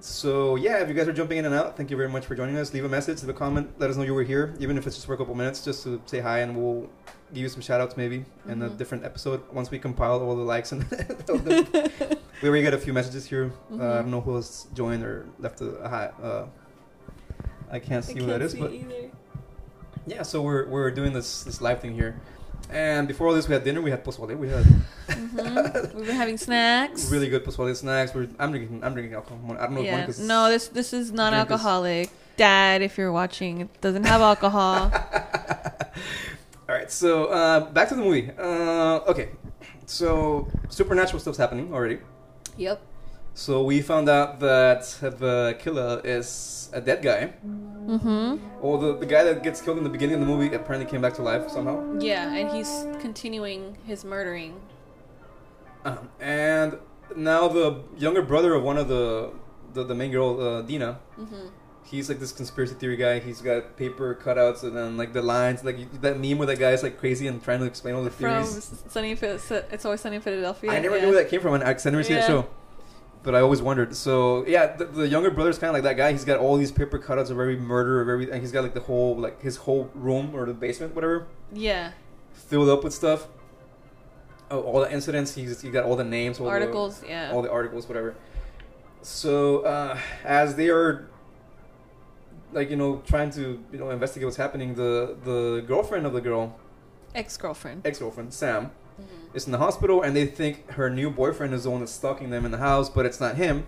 [0.00, 2.34] So yeah, if you guys are jumping in and out, thank you very much for
[2.36, 2.72] joining us.
[2.72, 4.94] Leave a message, leave a comment, let us know you were here, even if it's
[4.96, 6.88] just for a couple minutes, just to say hi, and we'll
[7.34, 8.76] give you some shout outs maybe in a Mhm.
[8.78, 10.84] different episode once we compile all the likes and
[12.42, 13.50] we already got a few messages here.
[13.72, 13.78] Uh, I Mhm.
[14.02, 16.10] don't know who else joined or left a, hi.
[16.22, 16.46] Uh,
[17.70, 19.10] I can't see I who that is, but either.
[20.06, 20.22] yeah.
[20.22, 22.18] So we're we're doing this this live thing here,
[22.70, 23.80] and before all this, we had dinner.
[23.80, 24.36] We had pozole.
[24.36, 24.64] We had
[25.08, 25.94] Mhm.
[25.94, 27.10] We've been having snacks.
[27.10, 28.14] really good pozole snacks.
[28.14, 29.56] We're, I'm drinking I'm drinking alcohol.
[29.58, 29.92] I don't know if Yeah.
[29.96, 32.10] Monica's No, this this is- non-alcoholic.
[32.36, 34.92] Dad, if you're watching, it doesn't have alcohol.
[36.68, 38.30] All right, so uh, back to the movie.
[38.38, 39.30] Uh, okay,
[39.86, 41.98] so supernatural stuff's happening already.
[42.56, 42.80] yep.
[43.38, 47.32] So we found out that the killer is a dead guy.
[47.46, 48.36] Mm-hmm.
[48.60, 51.00] Well, the, the guy that gets killed in the beginning of the movie apparently came
[51.00, 52.00] back to life somehow.
[52.00, 54.60] Yeah, and he's continuing his murdering.
[55.84, 56.78] Um, and
[57.14, 59.30] now the younger brother of one of the
[59.72, 61.46] the, the main girl, uh, Deena, Mm-hmm.
[61.84, 63.20] he's like this conspiracy theory guy.
[63.20, 66.82] He's got paper cutouts and then like the lines, like that meme where that guy's
[66.82, 68.82] like crazy and trying to explain all the From theories.
[68.88, 70.72] Sunny, it's always Sunny in Philadelphia.
[70.72, 71.02] I never yeah.
[71.02, 72.26] knew where that came from, and I never seen that Yeah.
[72.26, 72.48] show.
[73.22, 73.94] But I always wondered.
[73.96, 76.12] So yeah, the, the younger brother's kind of like that guy.
[76.12, 78.74] He's got all these paper cutouts of every murder of every, and he's got like
[78.74, 81.92] the whole like his whole room or the basement, whatever, Yeah,
[82.32, 83.28] filled up with stuff.
[84.50, 85.34] Oh, all the incidents.
[85.34, 87.00] He's he got all the names, all articles.
[87.00, 87.32] the, yeah.
[87.32, 88.14] all the articles, whatever.
[89.02, 91.08] So uh, as they are
[92.52, 96.20] like you know trying to you know investigate what's happening, the the girlfriend of the
[96.20, 96.56] girl,
[97.14, 97.86] Ex-girlfriend.
[97.86, 98.70] ex girlfriend Sam.
[99.34, 102.30] Is in the hospital and they think her new boyfriend is the one that's stalking
[102.30, 103.66] them in the house, but it's not him.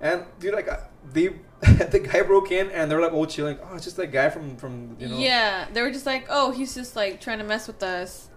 [0.00, 0.68] And dude, like
[1.12, 1.28] they,
[1.60, 3.58] the guy broke in and they're like all chilling.
[3.62, 5.18] Oh, it's just that guy from from you know.
[5.18, 8.28] Yeah, they were just like, oh, he's just like trying to mess with us.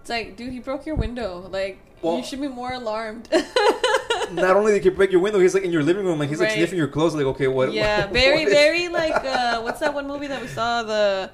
[0.00, 1.48] It's like, dude, he broke your window.
[1.50, 3.28] Like, Well- you should be more alarmed.
[4.32, 6.40] Not only did he break your window, he's like in your living room, like he's
[6.40, 7.14] like sniffing your clothes.
[7.14, 7.72] Like, okay, what?
[7.72, 10.82] yeah, what- very, what very like uh, what's that one movie that we saw?
[10.82, 11.30] The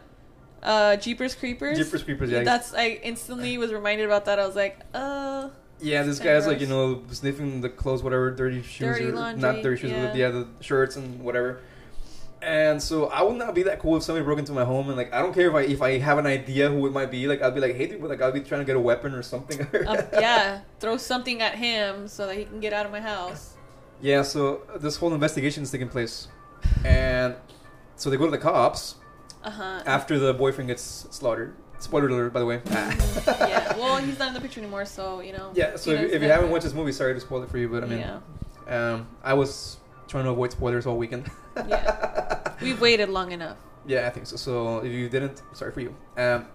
[0.62, 1.79] uh, Jeepers Creepers.
[1.79, 2.42] Jeepers Creepers, yeah.
[2.42, 4.38] That's I instantly was reminded about that.
[4.38, 5.48] I was like, uh,
[5.81, 9.42] Yeah, this guy's like you know sniffing the clothes, whatever, dirty shoes, Dirty or laundry,
[9.42, 10.07] not dirty shoes, yeah.
[10.07, 11.61] but yeah, the shirts and whatever.
[12.40, 14.96] And so I would not be that cool if somebody broke into my home and
[14.96, 17.27] like I don't care if I if I have an idea who it might be.
[17.27, 19.22] Like I'd be like, hey, dude, like I'd be trying to get a weapon or
[19.22, 19.61] something.
[19.87, 23.55] um, yeah, throw something at him so that he can get out of my house.
[24.01, 26.27] Yeah, so this whole investigation is taking place,
[26.85, 27.37] and
[27.94, 28.96] so they go to the cops
[29.44, 29.83] Uh huh.
[29.87, 31.55] after the boyfriend gets slaughtered.
[31.78, 32.61] Spoiler alert, by the way.
[32.70, 33.76] yeah.
[33.76, 35.50] Well, he's not in the picture anymore, so you know.
[35.55, 35.74] yeah.
[35.76, 37.68] So if, you- if you haven't watched this movie, sorry to spoil it for you,
[37.68, 38.20] but I mean, yeah,
[38.68, 41.28] um, I was trying to avoid spoilers all weekend.
[41.68, 42.55] Yeah.
[42.62, 43.57] we've waited long enough.
[43.87, 44.37] Yeah, I think so.
[44.37, 45.94] So if you didn't, sorry for you.
[46.16, 46.46] Um,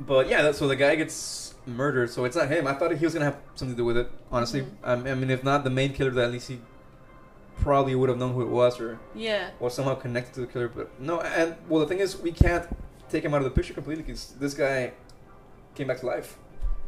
[0.00, 2.08] but yeah, so the guy gets murdered.
[2.10, 2.66] So it's not him.
[2.68, 4.08] I thought he was gonna have something to do with it.
[4.30, 4.68] Honestly, Mhm.
[4.84, 6.60] um, I mean, if not the main killer, then at least he
[7.60, 9.50] probably would have known who it was, or Yeah.
[9.60, 10.68] or somehow connected to the killer.
[10.68, 12.66] But no, and well, the thing is, we can't
[13.08, 14.92] take him out of the picture completely because this guy
[15.74, 16.38] came back to life.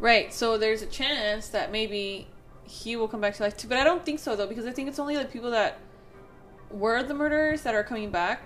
[0.00, 0.32] Right.
[0.32, 2.28] So there's a chance that maybe
[2.64, 4.72] he will come back to life too, but I don't think so though because I
[4.72, 5.78] think it's only the people that
[6.70, 8.42] were the murderers that are coming back.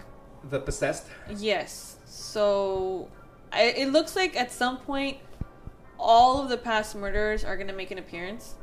[0.48, 1.06] The possessed.
[1.36, 1.96] Yes.
[2.04, 3.08] So
[3.52, 5.18] I, it looks like at some point
[5.98, 8.54] all of the past murderers are going to make an appearance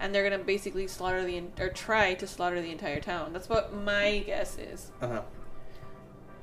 [0.00, 3.32] and they're going to basically slaughter the or try to slaughter the entire town.
[3.32, 4.90] That's what my guess is.
[5.00, 5.22] Uh huh.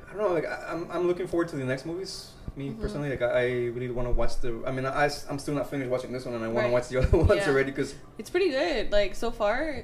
[0.10, 0.34] I don't know.
[0.34, 2.32] Like I, I'm, I'm looking forward to the next movies.
[2.56, 2.82] Me Mhm.
[2.82, 4.64] personally, like I, I really want to watch the.
[4.66, 6.68] I mean, I, am still not finished watching this one, and I want Right.
[6.68, 7.50] to watch the other ones Yeah.
[7.50, 8.92] already because It's pretty good.
[8.92, 9.84] Like so far,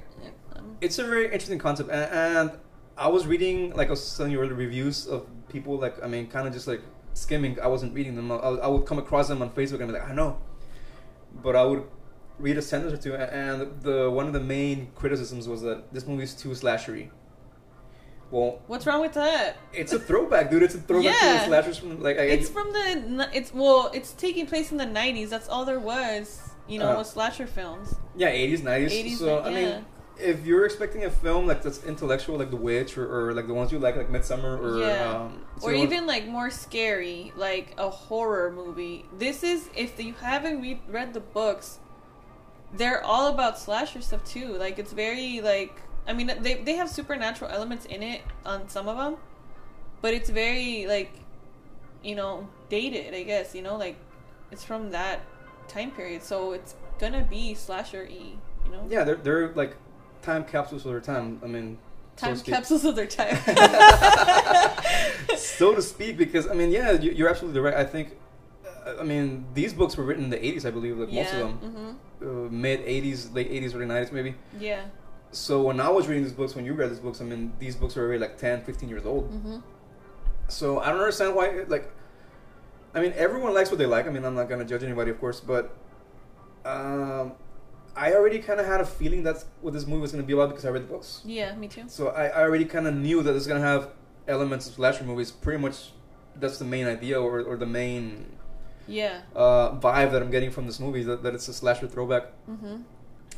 [0.55, 0.77] I'm.
[0.81, 2.51] It's a very interesting concept, and, and
[2.97, 6.27] I was reading, like I was telling you earlier, reviews of people, like I mean,
[6.27, 6.81] kind of just like
[7.13, 7.59] skimming.
[7.59, 8.31] I wasn't reading them.
[8.31, 10.38] I, I would come across them on Facebook and be like, I know,
[11.43, 11.83] but I would
[12.39, 16.08] read a sentence or two, and the one of the main criticisms was that this
[16.08, 17.10] movie is too slashery.
[18.32, 19.58] Well, What's wrong with that?
[19.74, 20.63] it's a throwback, dude.
[20.63, 21.38] It's a throwback to Yeah.
[21.39, 22.17] the slashers from like.
[22.17, 23.30] I, It's from the.
[23.34, 23.91] It's well.
[23.93, 25.30] It's taking place in the '90s.
[25.30, 26.41] That's all there was.
[26.67, 27.93] You know, Uh, with slasher films.
[28.15, 28.93] Yeah, eighties, nineties.
[28.93, 29.69] 80s, So like, I yeah.
[29.76, 29.86] mean,
[30.17, 33.54] if you're expecting a film like that's intellectual, like The Witch, or, or like the
[33.54, 35.12] ones you like, like Midsommar, or Yeah.
[35.26, 39.06] um, or even like more scary, like a horror movie.
[39.19, 41.80] This is if you haven't re- read the books,
[42.73, 44.57] they're all about slasher stuff too.
[44.57, 48.88] Like it's very like I mean they they have supernatural elements in it on some
[48.88, 49.17] of them,
[50.01, 51.12] but it's very like
[52.03, 53.13] you know dated.
[53.13, 53.97] I guess you know like
[54.51, 55.21] it's from that
[55.67, 58.33] time period, so it's gonna be slasher y.
[58.65, 59.75] You know, yeah, they're they're like
[60.21, 61.39] time capsules of their time.
[61.43, 61.77] I mean,
[62.15, 62.53] time speak.
[62.53, 63.36] capsules of their time.
[65.36, 67.73] so to speak, because I mean, yeah, you- you're absolutely right.
[67.73, 68.15] I think,
[68.86, 71.39] uh, I mean, these books were written in the '80s, I believe, like most of
[71.39, 71.91] them, hmm
[72.23, 74.36] uh, mid '80s, late '80s, early '90s, maybe.
[74.59, 74.86] Yeah.
[75.31, 77.75] So when I was reading these books, when you read these books, I mean, these
[77.75, 79.29] books were already like 10, 15 years old.
[79.31, 79.57] hmm
[80.47, 81.63] So I don't understand why.
[81.67, 81.91] Like,
[82.93, 84.05] I mean, everyone likes what they like.
[84.07, 85.75] I mean, I'm not gonna judge anybody, of course, but
[86.65, 87.33] um,
[87.95, 90.49] I already kind of had a feeling that's what this movie was gonna be about
[90.49, 91.21] because I read the books.
[91.25, 91.83] Yeah, me too.
[91.88, 93.89] So I, I already kind of knew that it's gonna have
[94.27, 95.31] elements of slasher movies.
[95.31, 95.91] Pretty much,
[96.36, 98.38] that's the main idea or, or the main
[98.88, 99.22] Yeah.
[99.36, 101.04] uh, vibe that I'm getting from this movie.
[101.04, 102.24] That, that it's a slasher throwback.
[102.46, 102.82] hmm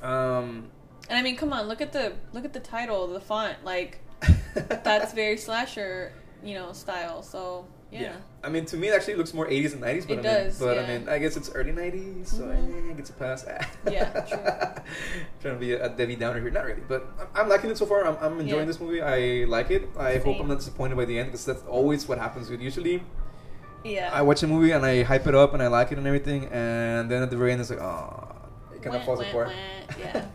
[0.01, 0.69] Um,
[1.09, 3.57] And I mean, come on, look at the look at the title, the font.
[3.63, 3.99] Like
[4.55, 7.21] that's very slasher, you know, style.
[7.23, 8.17] So yeah.
[8.43, 10.05] I mean, to me, it actually looks more 80s and 90s.
[10.07, 12.89] But It I mean, does, But I mean, I guess it's early 90s, so Mhm.
[12.89, 13.45] eh, it gets a pass.
[13.89, 14.39] Yeah, true.
[15.41, 17.77] Trying to be a, a Debbie Downer here, not really, but I'm, I'm liking it
[17.77, 18.05] so far.
[18.05, 18.65] I'm, I'm enjoying Yeah.
[18.65, 19.01] this movie.
[19.01, 19.87] I like it.
[19.97, 22.49] I hope I'm not disappointed by the end because that's always what happens.
[22.49, 23.01] With usually,
[23.85, 24.09] Yeah.
[24.11, 26.45] I watch a movie and I hype it up and I like it and everything,
[26.47, 28.35] and then at the very end, it's like, oh,
[28.75, 29.47] it kind of falls wah, apart.
[29.49, 29.95] wah.
[29.99, 30.25] Yeah.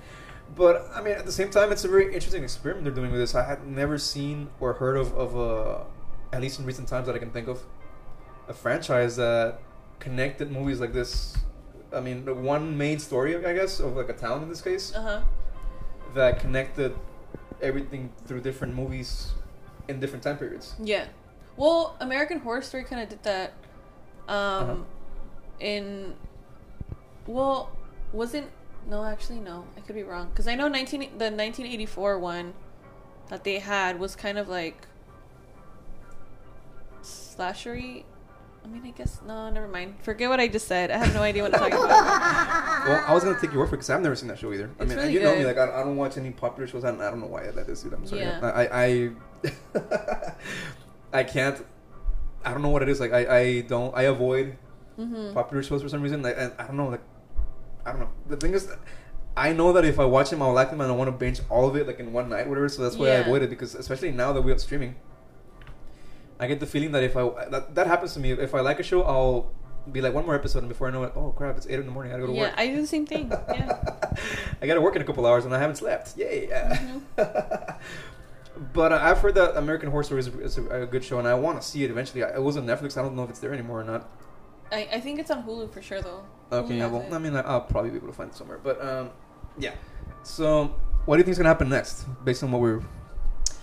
[0.57, 3.21] But I mean, at the same time, it's a very interesting experiment they're doing with
[3.21, 3.35] this.
[3.35, 5.85] I had never seen or heard of of a,
[6.35, 7.63] at least in recent times that I can think of,
[8.49, 9.59] a franchise that
[10.01, 11.37] connected movies like this.
[11.93, 14.93] I mean, the one main story, I guess, of like a town in this case,
[14.95, 15.21] Uh huh.
[16.15, 16.95] that connected
[17.63, 19.33] everything through different movies
[19.89, 20.75] in different time periods.
[20.83, 21.07] Yeah.
[21.61, 23.53] Well, American Horror Story kind of did that.
[24.29, 24.77] Um, Uh-huh.
[25.61, 26.15] in
[27.27, 27.71] well,
[28.13, 28.49] wasn't
[28.89, 32.19] no actually no I could be wrong because I know nineteen the nineteen eighty four
[32.19, 32.55] one
[33.29, 34.87] that they had was kind of like
[37.03, 38.05] slashery.
[38.65, 39.97] I mean, I guess no, never mind.
[40.03, 40.91] Forget what I just said.
[40.91, 42.67] I have no idea what I'm talking about.
[42.89, 44.53] Well, I was gonna take your word for it because I've never seen that show
[44.55, 44.71] either.
[44.79, 46.83] I It's mean, really you know me, like I, I don't watch any popular shows.
[46.85, 47.93] I don't, I don't know why that is, dude.
[47.93, 48.23] I'm sorry.
[48.23, 48.41] Yeah.
[48.43, 49.11] I,
[49.45, 50.33] I,
[51.13, 51.65] I can't.
[52.45, 53.01] I don't know what it is.
[53.01, 53.95] Like I, I don't.
[53.97, 54.57] I avoid
[54.97, 56.23] hmm popular shows for some reason.
[56.23, 56.89] Like, and I don't know.
[56.89, 57.03] Like
[57.85, 58.11] I don't know.
[58.29, 58.69] The thing is,
[59.37, 61.41] I know that if I watch them, I'll like them, and I want to binge
[61.51, 62.69] all of it like in one night, whatever.
[62.69, 64.97] So that's why I avoid it because, especially now that we have streaming,
[66.39, 68.81] I get the feeling that if I that, that happens to me, if I like
[68.81, 69.53] a show, I'll
[69.91, 71.87] be like one more episode, and before I know it, oh crap, it's eight in
[71.87, 72.13] the morning.
[72.13, 72.55] I gotta go to Yeah, work.
[72.59, 73.29] I do the same thing.
[73.31, 73.79] Yeah.
[74.63, 76.17] I gotta work in a couple hours, and I haven't slept.
[76.17, 76.49] Yay!
[76.49, 77.03] Mhm.
[78.73, 81.27] but uh, I've heard that American Horror Story is, is a, a good show, and
[81.27, 82.23] I want to see it eventually.
[82.23, 82.97] I, it was on Netflix.
[82.99, 84.11] I don't know if it's there anymore or not.
[84.71, 86.25] I, I think it's on Hulu for sure though.
[86.53, 87.13] Okay, Hulu yeah, well, it.
[87.13, 88.59] I mean, I'll probably be able to find it somewhere.
[88.59, 89.11] But um,
[89.59, 89.75] yeah.
[90.23, 90.75] So,
[91.07, 92.85] what do you think is gonna happen next, based on what we've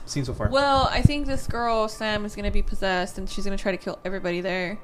[0.06, 0.50] seen so far?
[0.50, 3.78] Well, I think this girl Sam is gonna be possessed, and she's gonna try to
[3.78, 4.80] kill everybody there.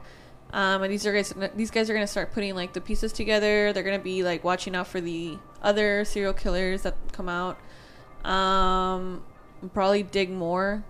[0.51, 1.34] Um, and these are guys.
[1.55, 3.74] These guys are gonna start putting like the pieces together.
[3.74, 7.57] They're gonna be like watching out for the other serial killers that come out.
[8.24, 9.24] Um,
[9.64, 10.84] and probably dig more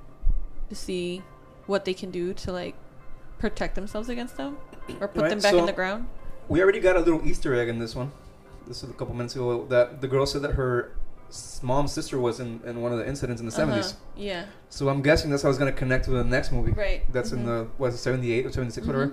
[0.67, 1.21] to see
[1.67, 2.76] what they can do to like
[3.38, 4.57] protect themselves against them,
[4.99, 6.07] or put Right, them back so- in the ground.
[6.49, 8.11] we already got a little Easter egg in this one.
[8.67, 9.65] This was a couple minutes ago.
[9.69, 10.91] That the girl said that her
[11.61, 13.97] mom's sister was in, in one of the incidents in the 70s Uh-huh.
[14.15, 14.45] Yeah.
[14.69, 16.71] So I'm guessing that's how it's gonna connect to the next movie.
[16.71, 17.01] Right.
[17.13, 17.45] That's in Mhm.
[17.45, 18.89] the what is it, 78 or 76, Mhm.
[18.89, 19.11] whatever.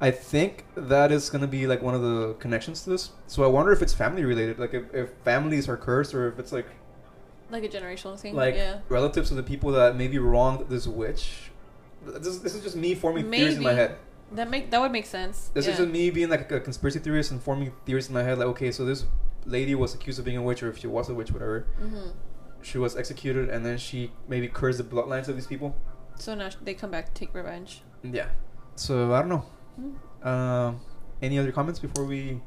[0.00, 3.10] I think that is gonna be like one of the connections to this.
[3.26, 6.38] So I wonder if it's family related, like if, if families are cursed, or if
[6.38, 6.66] it's like
[7.50, 8.34] Like a generational thing.
[8.34, 8.80] like yeah.
[8.88, 11.50] relatives of the people that maybe wronged this witch.
[12.04, 13.96] This, this is just me forming theories in my head.
[14.32, 15.50] That make that would make sense.
[15.54, 15.72] This yeah.
[15.72, 18.38] is just me being like a conspiracy theorist and forming theories in my head.
[18.38, 19.06] Like, okay, so this
[19.46, 21.66] lady was accused of being a witch, or if she was a witch, whatever.
[21.78, 22.10] hmm
[22.60, 25.74] She was executed, and then she maybe cursed the bloodlines of these people.
[26.16, 27.82] So now they come back to take revenge.
[28.02, 28.28] Yeah.
[28.74, 29.44] So I don't know.
[29.76, 30.28] Hmm.
[30.28, 30.80] Um,
[31.22, 32.40] any other comments before we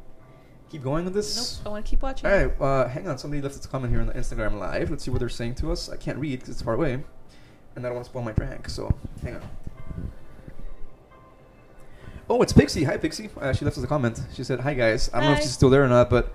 [0.72, 1.58] keep going with this?
[1.60, 1.68] Nope.
[1.68, 2.30] I want to keep watching.
[2.30, 3.18] All right, uh, hang on.
[3.18, 4.90] Somebody left us a comment here on the Instagram live.
[4.90, 5.90] Let's see what they're saying to us.
[5.90, 8.70] I can't read because it's far away, and I don't want to spoil my drink.
[8.70, 8.90] So
[9.22, 9.42] hang on.
[12.30, 12.86] Oh, it's Pixie.
[12.86, 13.30] Hi, Pixie.
[13.40, 14.22] Uh, she left us a comment.
[14.34, 15.10] She said, "Hi guys.
[15.14, 16.32] I don't know if she's still there or not, but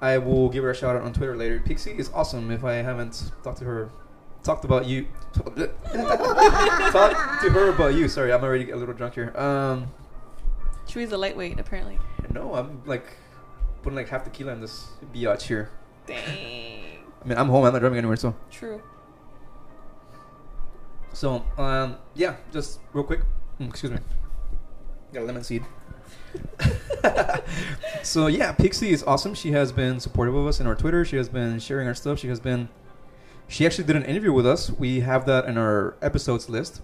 [0.00, 1.60] I will give her a shout out on Twitter later.
[1.60, 2.50] Pixie is awesome.
[2.52, 3.90] If I haven't talked to her,
[4.44, 8.06] talked about you, talked to her about you.
[8.06, 9.36] Sorry, I'm already a little drunk here.
[9.36, 9.88] Um,
[10.86, 11.98] Chewy's a lightweight, apparently.
[12.32, 13.06] no, I'm like
[13.82, 15.70] putting like half tequila in this biatch here.
[16.06, 16.98] Dang.
[17.22, 17.64] I mean, I'm home.
[17.64, 18.82] I'm not driving anywhere, so." True.
[21.12, 23.20] So, um, yeah, just real quick.
[23.60, 23.98] Mm, excuse me.
[25.12, 25.64] Got a lemon seed.
[28.02, 29.34] so yeah, Pixie is awesome.
[29.34, 31.04] She has been supportive of us in our Twitter.
[31.04, 32.18] She has been sharing our stuff.
[32.18, 32.68] She has been.
[33.48, 34.70] She actually did an interview with us.
[34.70, 36.80] We have that in our episodes list.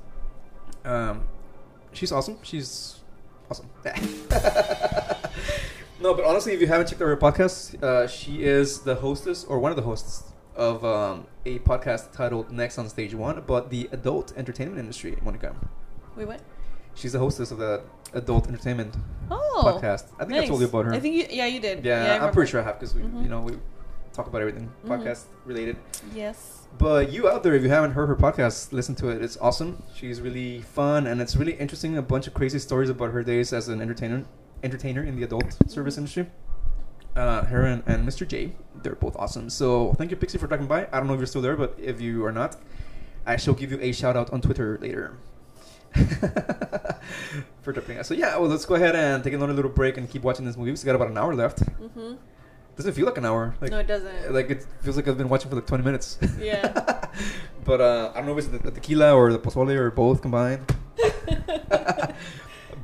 [0.85, 1.25] Um,
[1.93, 2.39] she's awesome.
[2.43, 3.01] She's
[3.51, 3.71] awesome.
[6.01, 9.45] no, but honestly, if you haven't checked out her podcast, uh, she is the hostess
[9.45, 10.25] or one of the hosts
[10.57, 15.17] of um, a podcast titled Next on Stage One about the adult entertainment industry.
[15.23, 15.55] Monica,
[16.17, 16.41] Wait, what?
[16.95, 17.83] she's the hostess of the
[18.15, 18.97] adult entertainment
[19.31, 19.63] Oh.
[19.65, 20.07] podcast.
[20.19, 20.95] I think I told you about her.
[20.95, 21.85] I think you, yeah, you did.
[21.85, 23.23] yeah, I I'm pretty sure I have because we, Mhm.
[23.23, 23.53] you know, we
[24.13, 24.89] talk about everything Mhm.
[24.89, 25.77] podcast related.
[26.15, 26.67] Yes.
[26.79, 29.23] But you out there, if you haven't heard her podcast, listen to it.
[29.23, 29.83] It's awesome.
[29.95, 31.97] She's really fun and it's really interesting.
[31.97, 34.25] A bunch of crazy stories about her days as an entertainer,
[34.63, 36.27] entertainer in the adult service industry.
[37.17, 38.27] Uh, her and, and Mr.
[38.27, 38.53] J,
[38.83, 39.51] they're both awesome.
[39.51, 40.87] So thank you, Pixie, for dropping by.
[40.93, 42.57] I don't know if you're still there, but if you are not,
[43.27, 45.19] I shall give you a shout out on Twitter later.
[47.63, 48.03] for dropping by.
[48.03, 50.57] So yeah, well, let's go ahead and take another little break and keep watching this
[50.57, 50.71] movie.
[50.71, 51.61] We've got about an hour left.
[51.61, 52.15] Mm-hmm.
[52.77, 53.57] Doesn't feel like an hour.
[53.61, 54.33] Like, no, it doesn't.
[54.33, 56.19] like it feels like I've been watching for like 20 minutes.
[56.39, 57.09] Yeah.
[57.65, 60.23] but uh, I don't know if it's the, the tequila or the pozole or both
[60.23, 60.65] combined.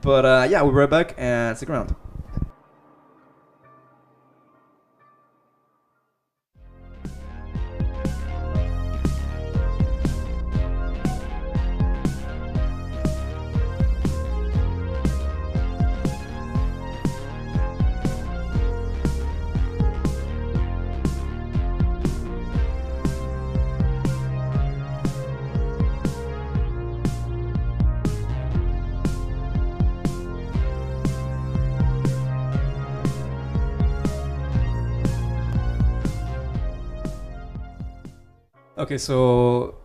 [0.04, 1.96] but uh, yeah, we'll be right back and stick around.
[38.84, 39.76] Okay, so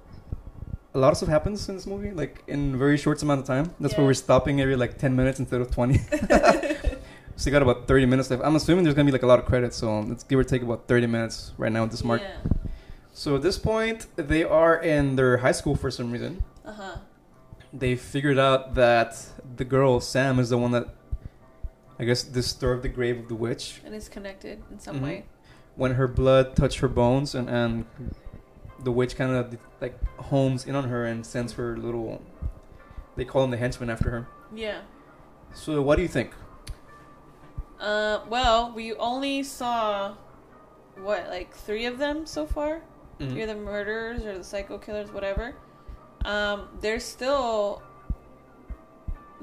[0.93, 3.73] a lot of stuff happens in this movie, like in very short amount of time.
[3.79, 5.97] That's why we're stopping every like 10 minutes instead of 20.
[7.37, 8.43] so you got about 30 minutes left.
[8.43, 10.63] I'm assuming there's gonna be like a lot of credits, so let's give or take
[10.63, 12.21] about 30 minutes right now at this mark.
[12.21, 12.35] Yeah.
[13.13, 16.43] So at this point, they are in their high school for some reason.
[16.65, 16.97] Uh huh.
[17.71, 19.15] They figured out that
[19.55, 20.87] the girl Sam is the one that,
[21.97, 25.03] I guess, disturbed the grave of the witch And is connected in some Mhm.
[25.03, 25.25] way.
[25.75, 27.85] when her blood touched her bones, and and
[28.83, 32.21] the witch kind of like homes in on her and sends her little.
[33.15, 34.27] They call them the henchmen after her.
[34.53, 34.81] Yeah.
[35.53, 36.31] So what do you think?
[37.79, 40.15] Uh, well, we only saw
[41.01, 42.81] what, like three of them so far.
[43.19, 43.31] Mhm.
[43.31, 45.55] Three of the murderers or the psycho killers, whatever.
[46.25, 47.81] Um, there's still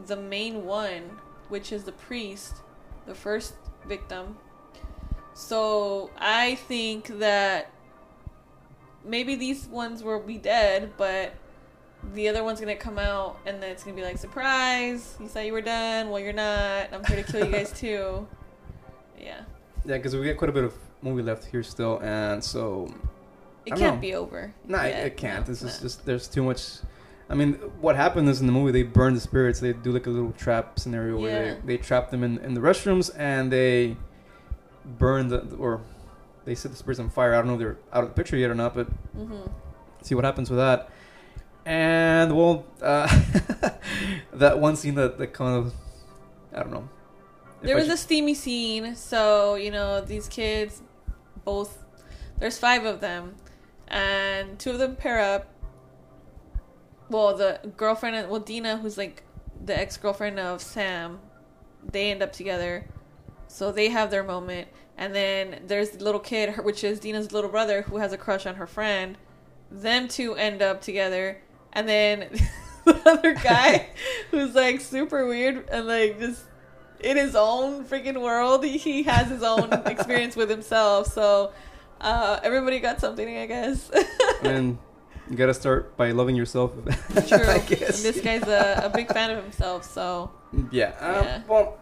[0.06, 1.18] the main one,
[1.48, 2.56] which is the priest,
[3.06, 3.54] the first
[3.86, 4.38] victim.
[5.34, 7.70] So I think that
[9.06, 11.32] maybe these ones will be dead, but
[12.14, 15.16] the other one's gonna come out and then it's gonna be like surprise.
[15.20, 16.10] You thought you were done.
[16.10, 16.92] Well, you're not.
[16.92, 18.26] I'm here to kill you guys too.
[19.18, 19.40] Yeah,
[19.84, 22.92] Yeah, because we get quite a bit of movie left here still, and so
[23.64, 24.00] it I can't know.
[24.00, 24.52] be over.
[24.66, 25.40] Nah, it, it can't.
[25.46, 25.82] No, This is no.
[25.82, 26.62] just there's too much.
[27.28, 29.58] I mean, what happened is in the movie they burn the spirits.
[29.58, 31.54] They do like a little trap scenario where Yeah.
[31.64, 33.96] they, they trap them in, in the restrooms and they
[34.84, 35.80] burn the or
[36.46, 37.34] they set the spirits on fire.
[37.34, 39.50] I don't know if they're out of the picture yet or not, but Mhm.
[40.02, 40.88] see what happens with that.
[41.66, 43.08] And well, uh,
[44.32, 45.74] that one scene that, that kind of
[46.54, 46.88] I don't know.
[47.60, 50.80] There was should- a steamy scene, so you know these kids,
[51.44, 51.84] both
[52.38, 53.34] there's five of them,
[53.88, 55.48] and two of them pair up.
[57.08, 59.22] Well, the girlfriend, and well, Deena, who's like
[59.64, 61.20] the ex girlfriend of Sam,
[61.90, 62.86] they end up together,
[63.48, 64.68] so they have their moment.
[64.98, 68.46] And then there's the little kid, which is Deena's little brother, who has a crush
[68.46, 69.18] on her friend.
[69.70, 71.42] Them two end up together,
[71.72, 72.28] and then
[72.84, 73.88] the other guy,
[74.30, 76.42] who's like super weird and like just
[77.00, 78.64] in his own freaking world.
[78.64, 81.12] He, has his own experience with himself.
[81.12, 81.52] So
[82.00, 83.90] uh, everybody got something, I guess.
[84.42, 84.78] and
[85.28, 86.72] you gotta start by loving yourself.
[87.26, 87.38] True.
[87.38, 88.02] I And guess.
[88.02, 89.84] this guy's a, a big fan of himself.
[89.84, 90.30] So
[90.70, 90.94] Yeah.
[91.00, 91.42] Um, Yeah.
[91.48, 91.78] Well,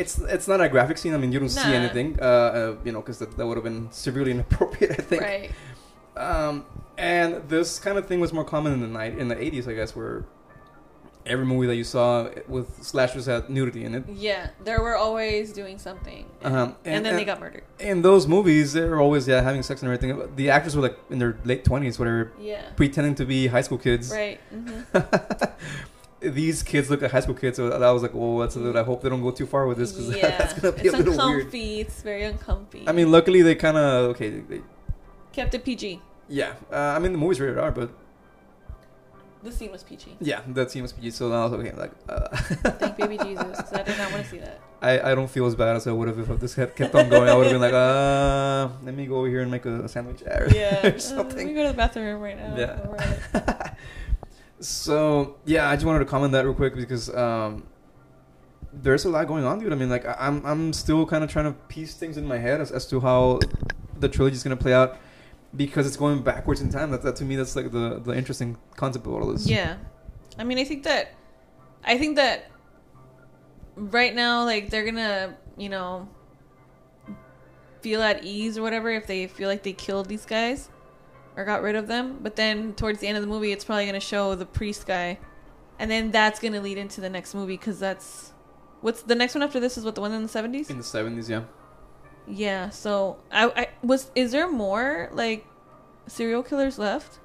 [0.00, 1.14] it's it's not a graphic scene.
[1.14, 2.18] I mean, you don't see anything.
[2.20, 4.92] Uh, uh you know, because that, that would have been severely inappropriate.
[4.92, 5.22] I think.
[5.22, 5.50] Right.
[6.16, 6.64] Um,
[6.98, 9.74] and this kind of thing was more common in the night in the eighties, I
[9.74, 10.24] guess, where
[11.26, 14.04] every movie that you saw with slashers had nudity in it.
[14.08, 17.64] Yeah, they were always doing something, and, Um, and, then they got murdered.
[17.78, 18.72] in those movies.
[18.72, 20.34] They were always yeah having sex and everything.
[20.36, 22.62] The actors were like in their late twenties, whatever, Yeah.
[22.76, 24.10] pretending to be high school kids.
[24.10, 24.40] Right.
[24.50, 24.80] hmm
[26.20, 28.78] These kids look like high school kids, so I was like, "Oh, that's a little."
[28.80, 30.36] I hope they don't go too far with this because yeah.
[30.36, 31.58] that's gonna be it's a little uncomfy.
[31.76, 31.86] weird.
[31.86, 32.84] It's very uncomfy.
[32.86, 34.28] I mean, luckily they kind of okay.
[34.30, 34.62] They, they,
[35.32, 36.00] kept it PG.
[36.28, 37.90] yeah, uh, I mean the movie's rated R, but
[39.42, 40.18] The scene was PG.
[40.20, 41.12] yeah, that scene was PG.
[41.12, 41.72] So I was okay.
[41.72, 42.28] Like, uh,
[42.80, 44.60] Thank baby Jesus, 'cause I did not want to see that.
[44.82, 47.08] I, I don't feel as bad as I would have if this had kept on
[47.08, 47.28] going.
[47.28, 50.22] I would have been like, uh, let me go over here and make a, sandwich
[50.22, 50.80] or Yeah.
[51.12, 52.56] Uh, let me go to the bathroom right now.
[52.56, 53.74] Yeah.
[54.60, 57.66] So yeah, I just wanted to comment that real quick because um,
[58.72, 59.72] there's a lot going on, dude.
[59.72, 62.60] I mean, like I'm I'm still kind of trying to piece things in my head
[62.60, 63.40] as, as to how
[63.98, 64.98] the trilogy is gonna play out
[65.56, 66.90] because it's going backwards in time.
[66.90, 69.46] That, that to me, that's like the the interesting concept of all this.
[69.46, 69.76] Yeah.
[70.38, 71.12] I mean, I think that,
[71.84, 72.50] I think that
[73.76, 76.08] right now, like, they're gonna, you know,
[77.82, 80.68] feel at ease or whatever if they feel like they killed these guys
[81.40, 82.18] or got rid of them.
[82.22, 85.18] But then towards the end of the movie, it's probably gonna show the priest guy.
[85.78, 88.32] And then that's gonna lead into the next movie because that's.
[88.82, 89.76] What's the next one after this?
[89.76, 90.70] Is what the one in the 70s?
[90.70, 91.42] In the seventies, yeah.
[92.26, 94.10] Yeah, so I, I was.
[94.14, 95.46] Is there more like
[96.06, 97.18] serial killers left?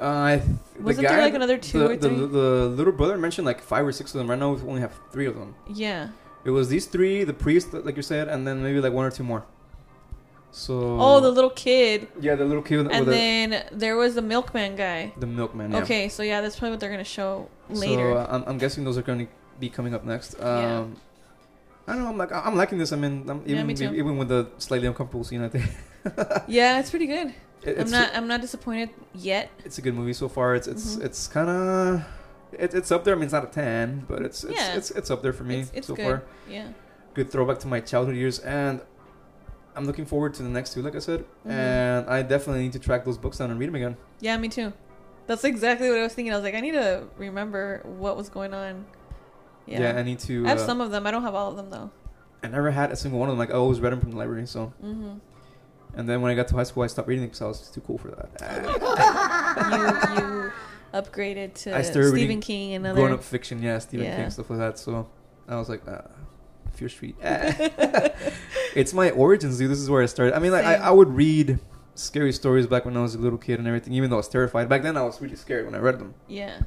[0.00, 0.48] Uh, I th-
[0.80, 2.18] Wasn't there, guy- like, another two the, or the, three?
[2.18, 4.28] The, little brother mentioned like five or six of them.
[4.28, 5.54] Right now, we only have three of them.
[5.68, 6.08] Yeah.
[6.44, 9.10] It was these three, the priest, like you said, and then maybe like one or
[9.10, 9.46] two more.
[10.56, 10.98] So.
[11.00, 14.22] Oh, the little kid, Yeah, the little kid with, and with then there was the
[14.22, 15.12] milkman guy.
[15.16, 15.72] the, the milkman.
[15.72, 15.82] Yeah.
[15.82, 18.12] Okay, so yeah, that's probably what they're gonna show later.
[18.12, 20.34] So uh, I'm, I'm guessing those are going to be coming up next.
[20.40, 20.84] Um, Yeah.
[21.86, 22.08] I don't know.
[22.10, 22.92] I'm like I'm liking this.
[22.92, 23.92] I mean, I'm, Yeah, even me too.
[23.94, 25.64] even with the slightly uncomfortable scene, I think
[26.48, 27.34] yeah, it's pretty good.
[27.62, 28.14] It- I'm not.
[28.14, 29.50] I'm not disappointed yet.
[29.64, 30.54] it's a good movie so far.
[30.54, 31.04] It's it's Mhm.
[31.04, 32.04] it's kind of
[32.52, 33.14] it, it's up there.
[33.14, 34.76] I mean, it's not a ten, but it's it's Yeah.
[34.76, 36.04] it's, it's up there for me It's, it's so good.
[36.06, 36.22] far.
[36.48, 36.68] Yeah.
[37.12, 38.80] Good throwback to my childhood years, and
[39.76, 40.82] I'm looking forward to the next two.
[40.82, 41.50] Like I said, Mhm.
[41.50, 43.96] and I definitely need to track those books down and read them again.
[44.20, 44.72] Yeah, me too.
[45.26, 46.32] That's exactly what I was thinking.
[46.32, 48.84] I was like, I need to remember what was going on.
[49.66, 49.80] Yeah.
[49.80, 50.44] Yeah, I need to.
[50.44, 51.06] I have uh, some of them.
[51.06, 51.90] I don't have all of them though.
[52.42, 53.38] I never had a single one of them.
[53.38, 54.46] Like I always read them from the library.
[54.46, 55.14] So, hmm
[55.96, 57.80] and then when I got to high school, I stopped reading because I was too
[57.80, 58.28] cool for that.
[60.16, 60.52] you you
[60.92, 63.00] upgraded to I started Stephen King and other.
[63.00, 64.16] grown up fiction, yeah, Stephen Yeah.
[64.16, 64.78] King stuff like that.
[64.78, 65.08] So
[65.48, 66.02] I was like, uh,
[66.74, 67.16] Fear Street.
[67.24, 67.54] Ah.
[68.74, 69.70] it's my origins, dude.
[69.70, 70.34] This is where I started.
[70.34, 71.58] I mean, like I, I would read
[71.94, 74.28] scary stories back when I was a little kid and everything, even though I was
[74.28, 74.68] terrified.
[74.68, 76.14] Back then, I was really scared when I read them.
[76.28, 76.60] Yeah.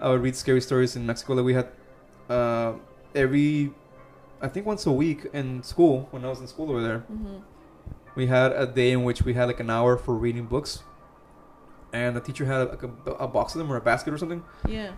[0.00, 1.68] I would read scary stories in Mexico that we had
[2.28, 2.74] uh,
[3.14, 3.72] every,
[4.42, 6.98] I think once a week in school when I was in school over there.
[7.00, 7.36] hmm
[8.16, 10.82] We had a day in which we had like an hour for reading books,
[11.92, 14.42] and the teacher had like a, a box of them or a basket or something.
[14.68, 14.92] Yeah.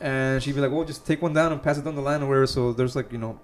[0.00, 2.22] and she'd be like, "Well, just take one down and pass it down the line
[2.22, 3.38] or whatever." So there's like you know,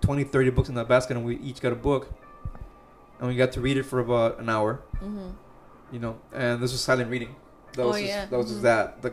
[0.00, 2.08] 20, 30 books in that basket, and we each got a book,
[3.18, 5.28] and we got to read it for about an hour, hmm
[5.92, 6.18] you know.
[6.32, 7.34] And this was silent reading.
[7.74, 8.26] That Oh, was just, yeah.
[8.26, 8.62] that was just Mhm.
[8.62, 9.12] that, the,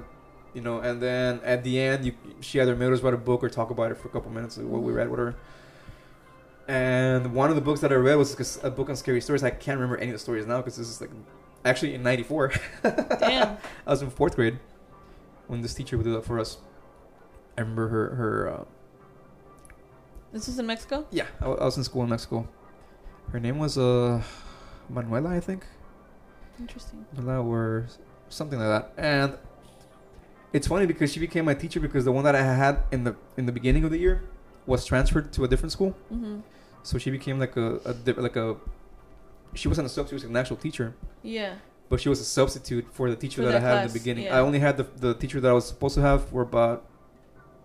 [0.54, 0.80] you know.
[0.80, 3.70] And then at the end, you she either made us write a book or talk
[3.70, 4.96] about it for a couple minutes, like what we Mhm.
[4.98, 5.36] read, whatever.
[6.68, 9.44] And one of the books that I read was a book on scary stories.
[9.44, 11.12] I can't remember any of the stories now because this is like
[11.64, 12.52] actually in '94.
[12.84, 13.58] Damn.
[13.88, 14.60] I was in fourth grade
[15.48, 16.58] when this teacher would do that for us.
[17.58, 18.64] I remember her her uh,
[20.36, 21.06] This was in Mexico.
[21.20, 21.28] yeah.
[21.42, 22.38] I, I was in school in Mexico.
[23.32, 24.22] Her name was uh
[24.90, 25.62] Manuela, I think.
[26.60, 27.06] Interesting.
[27.16, 27.88] Manuela or
[28.30, 28.86] something like that.
[28.98, 29.30] And
[30.56, 33.14] it's funny because she became my teacher because the one that I had in the
[33.40, 34.16] in the beginning of the year
[34.66, 35.92] was transferred to a different school.
[36.10, 36.40] hmm
[36.84, 38.48] So she became like a, a di- like a
[39.60, 40.88] she wasn't a substitute; she was an actual teacher.
[41.24, 41.54] Yeah.
[41.90, 43.98] But she was a substitute for the teacher For that I that had in the
[44.02, 44.26] beginning.
[44.26, 44.38] yeah.
[44.38, 46.78] I only had the the teacher that I was supposed to have for about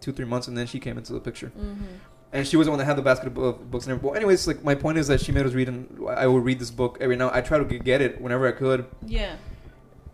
[0.02, 1.48] two, three months, and then she came into the picture.
[1.48, 1.98] hmm
[2.32, 4.08] And she was the one that had the basket of bo- books and everything.
[4.10, 6.58] Well, anyways, like my point is that she made us read, and I would read
[6.60, 7.30] this book every now.
[7.32, 8.86] I try to get it whenever I could.
[9.04, 9.36] Yeah.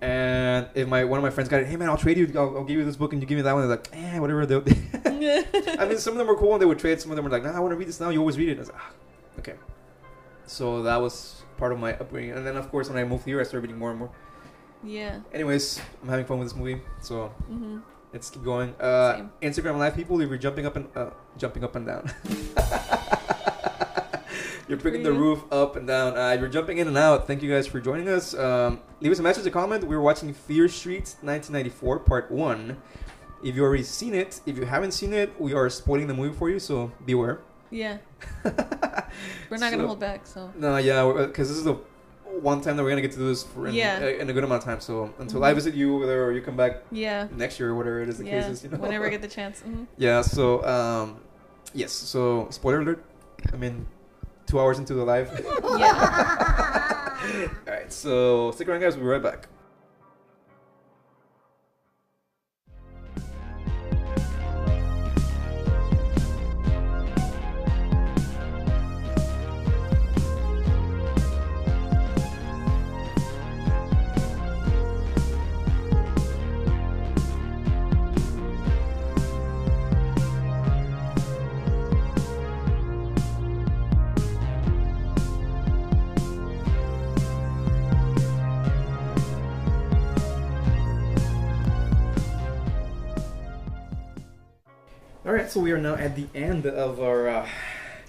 [0.00, 2.30] And if my one of my friends got it, hey man, I'll trade you.
[2.36, 3.66] I'll, I'll give you this book, and you give me that one.
[3.66, 4.42] They're like, eh, whatever.
[5.04, 7.00] I mean, some of them were cool, and they would trade.
[7.00, 8.10] Some of them were like, nah, I want to read this now.
[8.10, 8.56] You always read it.
[8.56, 8.90] I was like, ah,
[9.38, 9.54] okay.
[10.46, 13.40] So that was part of my upbringing, and then of course when I moved here,
[13.40, 14.10] I started reading more and more.
[14.84, 15.20] yeah.
[15.32, 17.78] Anyways, I'm having fun with this movie, so hmm
[18.16, 18.74] let's keep going.
[18.80, 19.28] Uh.
[19.42, 22.10] Instagram live people, if you're jumping up and uh, jumping up and down,
[24.68, 26.16] you're picking the roof up and down.
[26.16, 28.32] Uh, you're jumping in and out, thank you guys for joining us.
[28.34, 29.84] Um, leave us a message, a comment.
[29.84, 32.78] We were watching Fear Street 1994 Part One.
[33.44, 36.34] If you already seen it, if you haven't seen it, we are spoiling the movie
[36.34, 37.42] for you, so beware.
[37.70, 37.98] Yeah.
[38.44, 40.26] We're not gonna hold back.
[40.26, 41.76] So No, yeah, because this is the
[42.40, 44.04] one time that we're gonna get to do this for in, Yeah.
[44.06, 44.80] in a good amount of time.
[44.80, 45.46] So until Mhm.
[45.46, 47.28] I visit you over there, or you come back yeah.
[47.36, 48.40] next year, or whatever it is the yeah.
[48.42, 48.78] case is, you know.
[48.78, 49.60] Whenever I get the chance.
[49.60, 50.20] hmm yeah.
[50.22, 51.20] So um,
[51.74, 51.92] yes.
[51.92, 53.04] So spoiler alert.
[53.52, 53.86] I mean,
[54.46, 55.28] two hours into the live.
[55.78, 57.48] Yeah.
[57.66, 57.92] All right.
[57.92, 58.94] So stick around, guys.
[58.96, 59.48] We'll be right back.
[95.56, 97.48] So we are now at the end of our uh,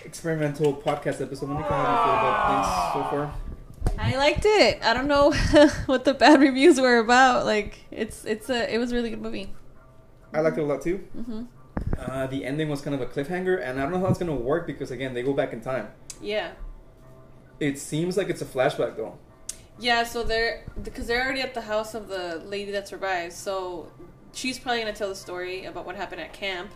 [0.04, 1.48] experimental podcast episode.
[1.48, 4.06] Monica, how do you feel about things so far?
[4.06, 4.84] I liked it.
[4.84, 5.32] I don't know
[5.86, 7.46] what the bad reviews were about.
[7.46, 9.54] Like it's it's a it was a really good movie.
[10.34, 10.98] I liked it a lot too.
[11.14, 11.44] hmm
[11.98, 14.36] Uh, the ending was kind of a cliffhanger, and I don't know how it's gonna
[14.36, 15.88] work because again, they go back in time.
[16.22, 16.52] Yeah.
[17.62, 19.18] It seems like it's a flashback though.
[19.80, 23.32] Yeah, so they're because they're already at the house of the lady that survived.
[23.32, 23.90] So
[24.34, 26.72] she's probably gonna tell the story about what happened at camp,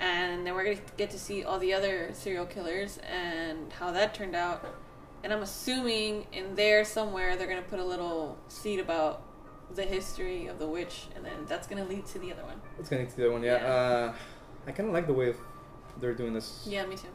[0.00, 4.14] and then we're gonna get to see all the other serial killers and how that
[4.14, 4.64] turned out.
[5.22, 9.22] And I'm assuming in there somewhere they're gonna put a little seed about
[9.74, 12.60] the history of the witch, and then that's gonna lead to the other one.
[12.78, 13.60] It's gonna lead to the other one, yeah.
[13.62, 13.72] Yeah.
[13.72, 14.14] Uh,
[14.66, 15.34] I kind of like the way
[16.00, 16.66] they're doing this.
[16.66, 17.08] Yeah, me too.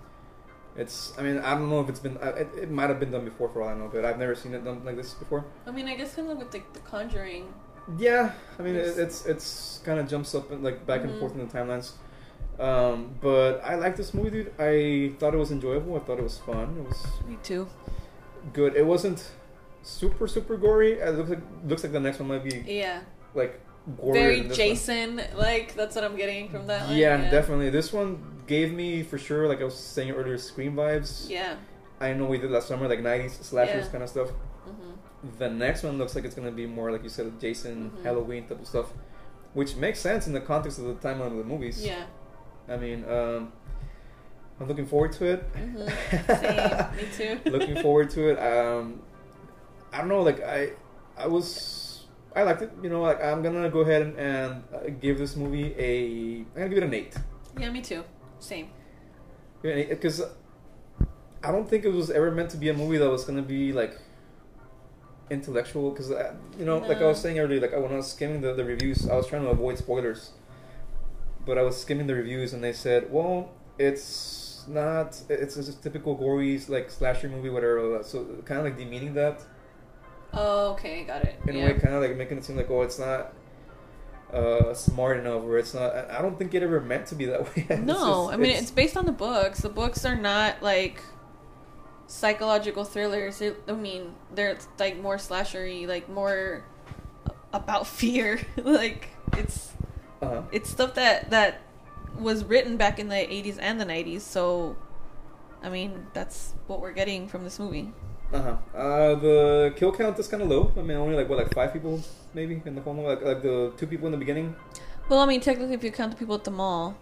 [0.77, 3.11] It's, I mean, I don't know if it's been, uh, it, it might have been
[3.11, 5.45] done before for all I know, but I've never seen it done like this before.
[5.65, 7.53] I mean, I guess kind of with the, the Conjuring.
[7.97, 11.19] Yeah, I mean, it, it's it's kind of jumps up and like back and Mhm.
[11.19, 11.91] forth in the timelines.
[12.59, 14.53] Um, but I like this movie, dude.
[14.59, 15.95] I thought it was enjoyable.
[15.95, 16.75] I thought it was fun.
[16.79, 17.67] It was Me too.
[18.53, 18.75] good.
[18.75, 19.29] It wasn't
[19.83, 20.93] super super gory.
[20.93, 23.01] It looks like looks like the next one might be Yeah,
[23.33, 23.59] like
[24.01, 24.53] very one.
[24.53, 25.21] Jason.
[25.35, 26.89] Like that's what I'm getting from that.
[26.95, 27.69] Yeah, definitely.
[27.71, 31.29] This one gave me for sure, like I was saying earlier, Scream vibes.
[31.29, 31.55] Yeah.
[31.99, 33.91] I know we did last summer, like '90s slashers Yeah.
[33.91, 34.29] kind of stuff.
[34.65, 34.91] hmm
[35.39, 38.03] The next one looks like it's gonna be more like you said, Jason, Mhm.
[38.03, 38.93] Halloween type of stuff,
[39.53, 41.83] which makes sense in the context of the timeline of the movies.
[41.85, 42.05] Yeah.
[42.67, 43.51] I mean, um,
[44.59, 45.39] I'm looking forward to it.
[45.55, 45.87] hmm
[46.35, 46.95] Same.
[46.95, 47.49] Me too.
[47.51, 48.37] looking forward to it.
[48.39, 49.01] Um,
[49.93, 50.71] I don't know, like I,
[51.17, 52.05] I was,
[52.35, 52.71] I liked it.
[52.81, 56.45] You know, like I'm gonna go ahead and, and uh, give this movie a, I'm
[56.55, 57.15] gonna give it an eight.
[57.57, 58.03] Yeah, me too.
[58.39, 58.69] Same.
[59.61, 60.21] because
[61.43, 63.71] I don't think it was ever meant to be a movie that was gonna be
[63.73, 63.97] like
[65.29, 65.91] intellectual.
[65.91, 66.09] Because
[66.57, 69.07] you know, like I was saying earlier, like when I was skimming the, the reviews,
[69.07, 70.31] I was trying to avoid spoilers,
[71.45, 75.81] but I was skimming the reviews and they said, well, it's not, it's just a
[75.81, 77.99] typical gory like slasher movie, whatever.
[78.03, 79.41] So kind of like demeaning that
[80.33, 81.39] Oh, okay, got it.
[81.47, 81.63] in yeah.
[81.63, 83.33] a way, kind of like making it seem like oh, it's not.
[84.33, 85.95] Uh, smart enough, or it's not.
[86.11, 87.65] I don't think it ever meant to be that way.
[87.69, 89.61] It's No, just- I mean it's, based on the books.
[89.61, 91.01] The books are not like
[92.07, 93.41] psychological thrillers.
[93.41, 96.65] I mean, they're like more slashery, like more
[97.53, 98.41] about fear.
[98.57, 99.71] like it's
[100.21, 100.41] uh-huh.
[100.51, 101.61] it's stuff that that
[102.19, 104.21] was written back in the 80s and the 90s.
[104.21, 104.75] So
[105.63, 107.91] I mean, that's what we're getting from this movie.
[108.33, 108.57] Uh-huh.
[108.77, 110.71] Uh The kill count is kind of low.
[110.77, 112.01] I mean, only like what, like five people
[112.33, 113.07] maybe in the whole movie.
[113.07, 114.55] Like, like the two people in the beginning.
[115.09, 116.95] Well, I mean, technically, if you count the people at the mall,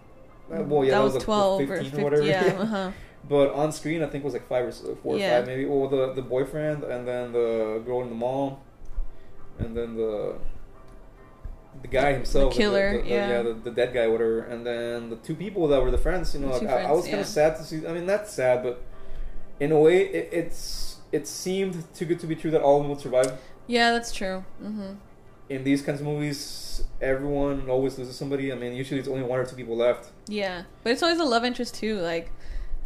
[0.52, 2.04] Uh, well, yeah, that, was like, 12 or 15 15.
[2.04, 2.24] whatever.
[2.24, 2.92] Yeah, uh-huh.
[3.30, 5.24] But on screen, I think it was like five or so, four Yeah.
[5.24, 5.66] or five maybe.
[5.66, 8.62] Well, the the boyfriend and then the girl in the mall,
[9.60, 10.36] and then the
[11.84, 13.42] the guy himself, The killer, the, the, yeah.
[13.44, 16.34] the, the dead guy, whatever, and then the two people that were the friends.
[16.34, 17.22] You know, like, two I, I was kind yeah.
[17.22, 17.86] of sad to see.
[17.86, 18.82] I mean, not sad, but
[19.60, 22.84] in a way, it, it's it seemed too good to be true that all of
[22.84, 23.40] them would survive.
[23.68, 24.44] Yeah, that's true.
[24.60, 24.94] hmm
[25.50, 28.52] in these kinds of movies, everyone always loses somebody.
[28.52, 30.10] I mean, usually it's only one or two people left.
[30.28, 32.00] Yeah, but it's always a love interest too.
[32.00, 32.32] Like,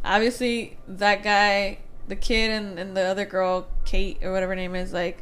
[0.03, 4.75] obviously, that guy, the kid, and, and the other girl, Kate or whatever her name
[4.75, 5.21] is, like,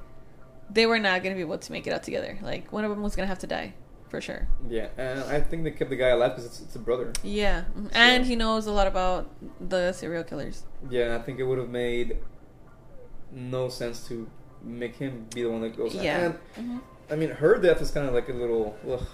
[0.69, 2.37] they were not gonna be able to make it out together.
[2.41, 3.73] Like, one of them was gonna have to die
[4.09, 4.47] for sure.
[4.69, 7.11] Yeah, and I think they kept the guy alive because it's, it's a brother.
[7.23, 7.89] Yeah, mhm.
[7.93, 10.63] and he knows a lot about the serial killers.
[10.89, 12.17] Yeah, and I think it would have made
[13.31, 14.27] no sense to
[14.63, 15.93] make him be the one that goes.
[15.95, 16.25] Yeah.
[16.57, 18.75] And, hmm I mean, her death is kind of like a little.
[18.89, 19.05] Ugh.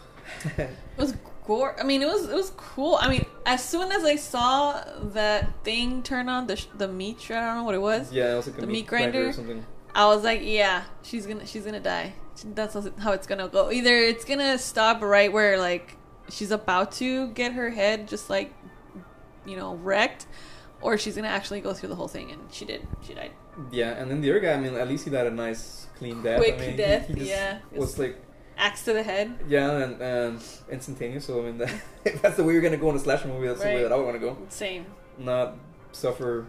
[0.57, 1.13] It was
[1.45, 1.75] gore.
[1.77, 2.97] I mean, it was it was cool.
[3.01, 4.81] I mean, as soon as I saw
[5.13, 8.13] that thing turn on the sh- the meat shredder, I don't know what it was.
[8.13, 9.29] yeah, it was like The meat, meat grinder, grinder?
[9.29, 9.65] or something.
[9.93, 12.13] I was like, yeah, she's gonna she's gonna die.
[12.43, 13.71] That's how it's gonna go.
[13.71, 15.97] Either it's gonna stop right where like
[16.29, 18.53] she's about to get her head just like
[19.45, 20.27] you know, wrecked,
[20.81, 22.87] or she's gonna actually go through the whole thing, and she did.
[23.05, 23.31] She died.
[23.71, 26.21] Yeah, and then the other guy, I mean, at least he died a nice, clean
[26.21, 26.39] death.
[26.39, 27.59] Quick I mean, death, he, just yeah.
[27.73, 28.21] Was like,
[28.57, 29.39] Axe to the head.
[29.47, 31.25] yeah, and, and instantaneous.
[31.25, 31.73] So I mean, that,
[32.05, 33.47] if that's the way you're gonna go in a slasher movie.
[33.47, 34.37] That's the way that I would want to go.
[34.49, 34.85] Same.
[35.17, 35.57] Not
[35.91, 36.47] suffer.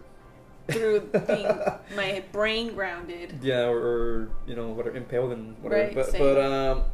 [0.72, 1.48] Through being
[1.96, 3.38] my brain grounded.
[3.42, 5.84] Yeah, or, or you know, whatever, impaled and whatever.
[5.84, 6.20] Right, but same.
[6.20, 6.84] but um,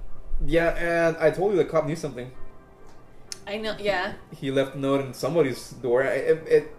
[0.44, 2.30] yeah, and I told you the cop knew something.
[3.46, 3.76] I know.
[3.78, 4.14] Yeah.
[4.36, 6.02] He left a note in somebody's door.
[6.02, 6.76] It, it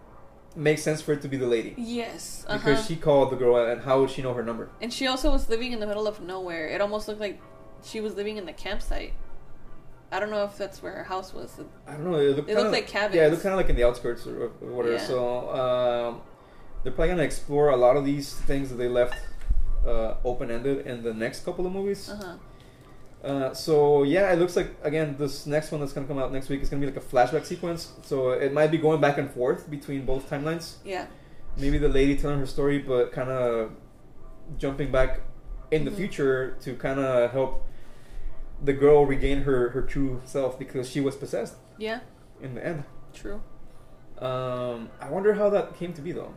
[0.56, 2.46] makes sense for it to be the lady Yes.
[2.48, 2.58] Uh-huh.
[2.58, 4.70] because she called the girl, and how would she know her number?
[4.82, 6.68] And she also was living in the middle of nowhere.
[6.68, 7.42] It almost looked like
[7.84, 9.14] she was living in the campsite.
[10.12, 11.60] I don't know if that's where her house was.
[11.88, 12.18] I don't know.
[12.18, 13.16] It looked, It looked like cabins.
[13.16, 14.96] Yeah, it looked kind of like in the outskirts or, or whatever.
[14.96, 15.06] Yeah.
[15.06, 16.22] So um,
[16.84, 19.16] they're probably gonna explore a lot of these things that they left
[19.86, 22.10] uh, open ended in the next couple of movies.
[22.10, 22.36] Uh huh.
[23.22, 26.48] Uh, so yeah, it looks like again this next one that's gonna come out next
[26.50, 27.92] week is gonna be like a flashback sequence.
[28.04, 30.76] So it might be going back and forth between both timelines.
[30.86, 31.08] Yeah.
[31.58, 33.72] Maybe the lady telling her story, but kind of
[34.58, 35.22] jumping back
[35.72, 35.96] in the Mhm.
[35.98, 37.66] future to kind of help
[38.64, 42.00] the girl regain her her true self because she was possessed Yeah.
[42.42, 42.84] in the end.
[43.14, 43.42] True.
[44.20, 46.34] Um, I wonder how that came to be though.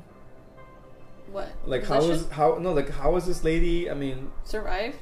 [1.33, 1.49] What?
[1.67, 3.91] Like how is how no like how is this lady?
[3.91, 4.95] I mean, survive?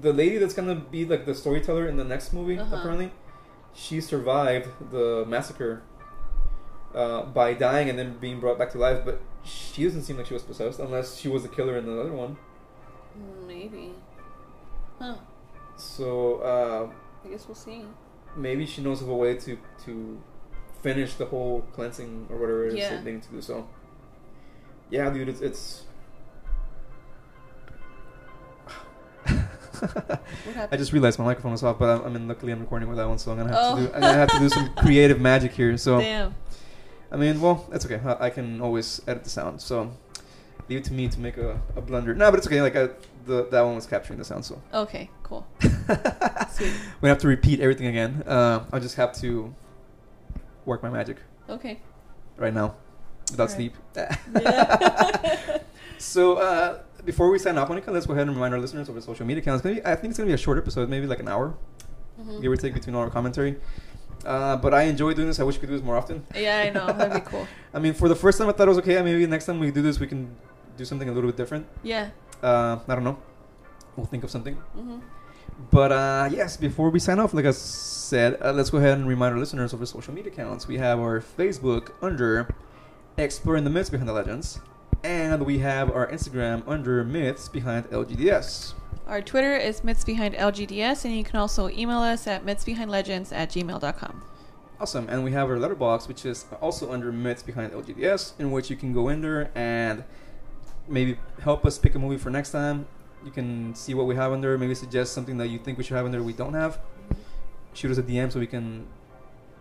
[0.00, 2.76] the lady that's gonna be like the storyteller in the next movie Uh-huh.
[2.76, 3.12] apparently,
[3.74, 5.82] she survived the massacre
[6.94, 9.04] uh, by dying and then being brought back to life.
[9.04, 12.00] But she doesn't seem like she was possessed unless she was the killer in the
[12.00, 12.36] other one.
[13.46, 13.92] Maybe.
[14.98, 15.16] Huh.
[15.76, 16.90] So uh,
[17.24, 17.84] I guess we'll see.
[18.36, 20.20] maybe she knows of a way to to
[20.82, 23.00] finish the whole cleansing or whatever it is Yeah.
[23.02, 23.40] they need to do.
[23.40, 23.66] So
[24.90, 25.82] yeah, dude, it's it's.
[30.70, 32.96] I just realized my microphone was off, but I'm, I mean, luckily I'm recording with
[32.98, 33.76] that one, so I'm gonna have Oh.
[33.76, 33.94] to do.
[33.94, 35.76] I'm gonna have to do some creative magic here.
[35.76, 36.34] So Damn.
[37.12, 38.00] I mean, well, that's okay.
[38.04, 39.60] I, I can always edit the sound.
[39.60, 39.90] So
[40.68, 42.14] leave it to me to make a, a blunder.
[42.14, 42.62] No, but it's okay.
[42.62, 42.88] Like I,
[43.26, 45.10] the that one was capturing the sound, so Okay.
[45.22, 45.46] Cool.
[47.00, 48.22] we have to repeat everything again.
[48.26, 49.54] Uh, I'll just have to
[50.64, 51.18] work my magic
[51.48, 51.80] Okay.
[52.38, 52.74] right now
[53.30, 53.56] without Alright.
[53.56, 53.74] sleep.
[53.96, 55.58] Yeah.
[55.98, 59.00] So uh, before we sign off, Monica, let's go ahead and remind our listeners over
[59.00, 59.64] social media accounts.
[59.64, 61.54] Maybe I think it's gonna be a short episode, maybe like an hour,
[62.20, 62.42] Mhm.
[62.42, 63.56] give or take between all our commentary.
[64.24, 65.40] Uh, but I enjoy doing this.
[65.40, 66.24] I wish we could do this more often.
[66.34, 66.86] Yeah, I know.
[66.86, 67.46] That'd be cool.
[67.74, 69.00] I mean, for the first time, I thought it was okay.
[69.02, 70.34] Maybe next time we do this, we can
[70.76, 71.66] do something a little bit different.
[71.82, 72.10] Yeah.
[72.42, 73.18] Uh, I don't know.
[73.96, 74.54] We'll think of something.
[74.74, 74.98] hmm
[75.70, 79.06] But uh, yes, before we sign off, like I said, uh, let's go ahead and
[79.08, 80.66] remind our listeners of our social media accounts.
[80.68, 82.48] We have our Facebook under
[83.16, 84.58] Exploring the Myths Behind the Legends,
[85.04, 88.74] and we have our Instagram under Myths Behind LGDS.
[89.06, 93.50] Our Twitter is Myths Behind LGDS, and you can also email us at mythsbehindlegends at
[93.50, 94.24] gmail.com.
[94.80, 95.08] Awesome.
[95.08, 98.74] And we have our Letterboxd, which is also under Myths Behind LGDS, in which you
[98.74, 100.02] can go in there and
[100.88, 102.84] maybe help us pick a movie for next time.
[103.24, 105.84] You can see what we have in there, maybe suggest something that you think we
[105.84, 106.80] should have in there we don't have.
[107.74, 108.88] Shoot us a DM so we can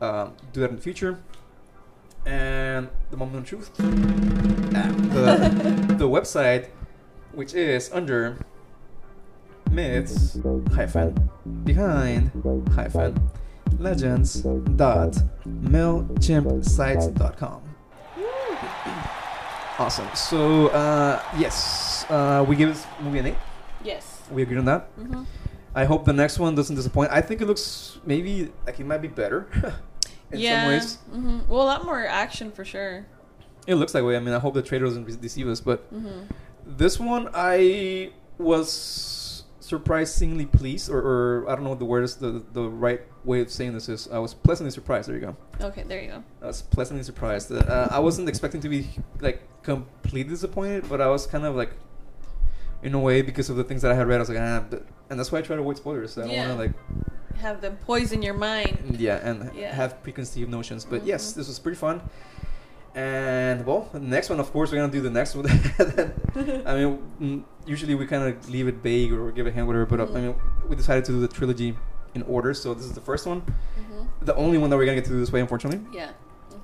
[0.01, 1.19] uh, do that in the future.
[2.25, 3.83] And the moment of truth, ah,
[5.11, 6.69] the, the website,
[7.33, 8.37] which is under
[9.71, 10.37] myths
[10.75, 11.29] hyphen
[11.63, 12.29] behind
[12.75, 13.15] hyphen
[13.79, 14.41] legends
[14.75, 15.17] dot
[15.47, 17.61] mailchimpsites.com
[19.79, 20.07] awesome.
[20.13, 23.35] So uh yes uh we give this movie an 8
[23.83, 24.21] Yes.
[24.31, 24.81] we agree on that.
[24.95, 25.23] Hmm
[25.75, 27.09] i hope the next one doesn't disappoint.
[27.11, 29.47] I think it looks maybe like it might be better
[30.31, 30.49] in yeah.
[30.61, 33.05] some ways hmm Well, a lot more action for sure.
[33.67, 36.21] it looks that way i mean i hope the trailer doesn't deceive us but hmm
[36.65, 42.15] This one, I was surprisingly pleased, or, or I don't know what the word is,
[42.15, 44.07] the, the right way of saying this is.
[44.07, 45.09] I was pleasantly surprised.
[45.09, 45.35] There you go.
[45.59, 46.23] Okay, there you go.
[46.41, 47.51] I was pleasantly surprised.
[47.51, 48.87] Uh, I wasn't expecting to be
[49.19, 51.71] like completely disappointed, but I was kind of like,
[52.81, 54.63] in a way, because of the things that I had read, I was like, ah,
[55.09, 56.17] and that's why I try to avoid spoilers.
[56.17, 56.47] I don't Yeah.
[56.47, 56.73] want to like,
[57.41, 58.97] Have them poison your mind.
[58.99, 59.73] yeah, and Yeah.
[59.73, 60.85] have preconceived notions.
[60.85, 61.35] But yes, Mhm.
[61.35, 62.01] this was pretty fun.
[62.95, 65.45] And well, the next one, of course, we're gonna do the next one.
[66.65, 69.85] I mean, mm, usually we kind of leave it vague or give a hint, whatever.
[69.87, 70.13] But uh, I Mhm.
[70.23, 70.35] mean,
[70.69, 71.75] we decided to do the trilogy
[72.13, 72.53] in order.
[72.53, 75.11] So this is the first one, hmm the only one that we're gonna get to
[75.11, 75.81] do this way, unfortunately.
[75.91, 76.09] Yeah.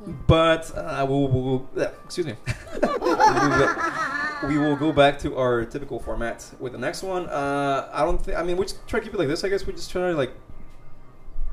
[0.05, 1.43] hmm But uh, we'll, we'll,
[1.76, 2.36] we'll uh, excuse me.
[4.47, 7.26] we will go back to our typical format with the next one.
[7.28, 8.38] Uh, I don't think.
[8.38, 9.43] I mean, we just try to keep it like this.
[9.43, 10.32] I guess we just try to like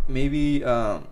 [0.08, 1.06] maybe um,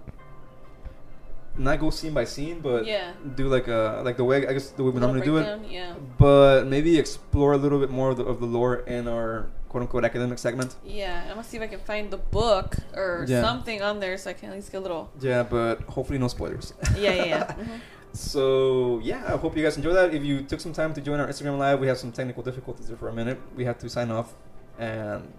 [1.56, 3.12] not go scene by scene, but Yeah.
[3.36, 5.60] do like a like the way I guess the way we normally do it.
[5.70, 5.94] Yeah.
[6.18, 9.82] But maybe explore a little bit more of the, of the lore in our quote
[9.82, 10.74] unquote academic segment.
[10.84, 11.22] Yeah.
[11.24, 13.40] I'm gonna see if I can find the book or Yeah.
[13.42, 15.10] something on there so I can at least get a little.
[15.20, 16.74] Yeah, but hopefully no spoilers.
[16.96, 17.52] Yeah, yeah, yeah.
[17.54, 17.76] hmm
[18.12, 20.14] So yeah, I hope you guys enjoy that.
[20.14, 22.86] If you took some time to join our Instagram live, we have some technical difficulties
[22.88, 23.38] there for a minute.
[23.56, 24.34] We had to sign off,
[24.78, 25.32] and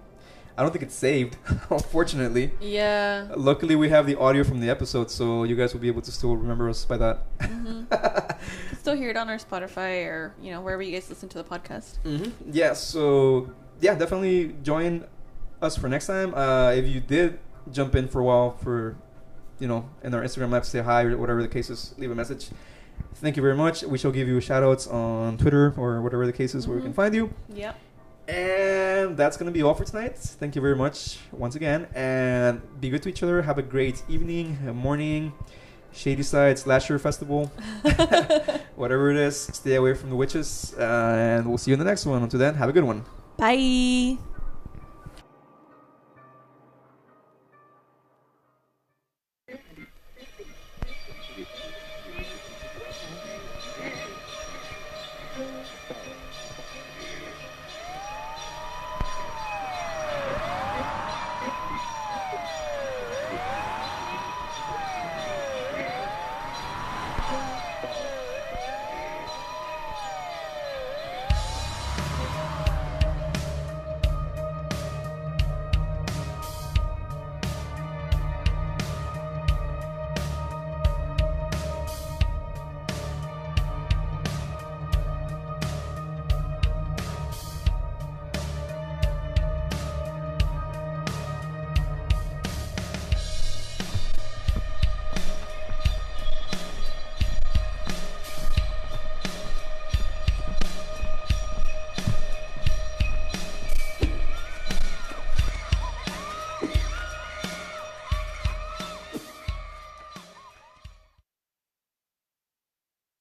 [0.57, 1.35] I don't think it's saved,
[1.69, 2.51] unfortunately.
[2.61, 3.27] Yeah.
[3.35, 6.11] Luckily, we have the audio from the episode, so you guys will be able to
[6.11, 7.23] still remember us by that.
[7.41, 7.83] hmm
[8.79, 11.43] Still hear it on our Spotify or you know wherever you guys listen to the
[11.43, 11.97] podcast.
[12.03, 13.49] hmm Yeah, so
[13.81, 15.05] yeah, definitely join
[15.61, 16.33] us for next time.
[16.33, 17.39] Uh, if you did
[17.71, 18.95] jump in for a while for,
[19.59, 22.15] you know, in our Instagram live, say hi or whatever the case is, leave a
[22.15, 22.49] message.
[23.15, 23.83] Thank you very much.
[23.83, 26.83] We shall give you shout outs on Twitter or whatever the case is where we
[26.83, 26.95] can Mhm.
[26.95, 27.33] find you.
[27.53, 27.75] Yep.
[28.27, 30.17] And that's going to be all for tonight.
[30.17, 31.87] Thank you very much once again.
[31.93, 33.41] And be good to each other.
[33.41, 35.33] Have a great evening, morning,
[35.93, 37.51] Shadyside Slasher Festival,
[38.75, 39.39] whatever it is.
[39.39, 40.73] Stay away from the witches.
[40.77, 42.23] Uh, and we'll see you in the next one.
[42.23, 43.05] Until then, have a good one.
[43.37, 44.17] Bye.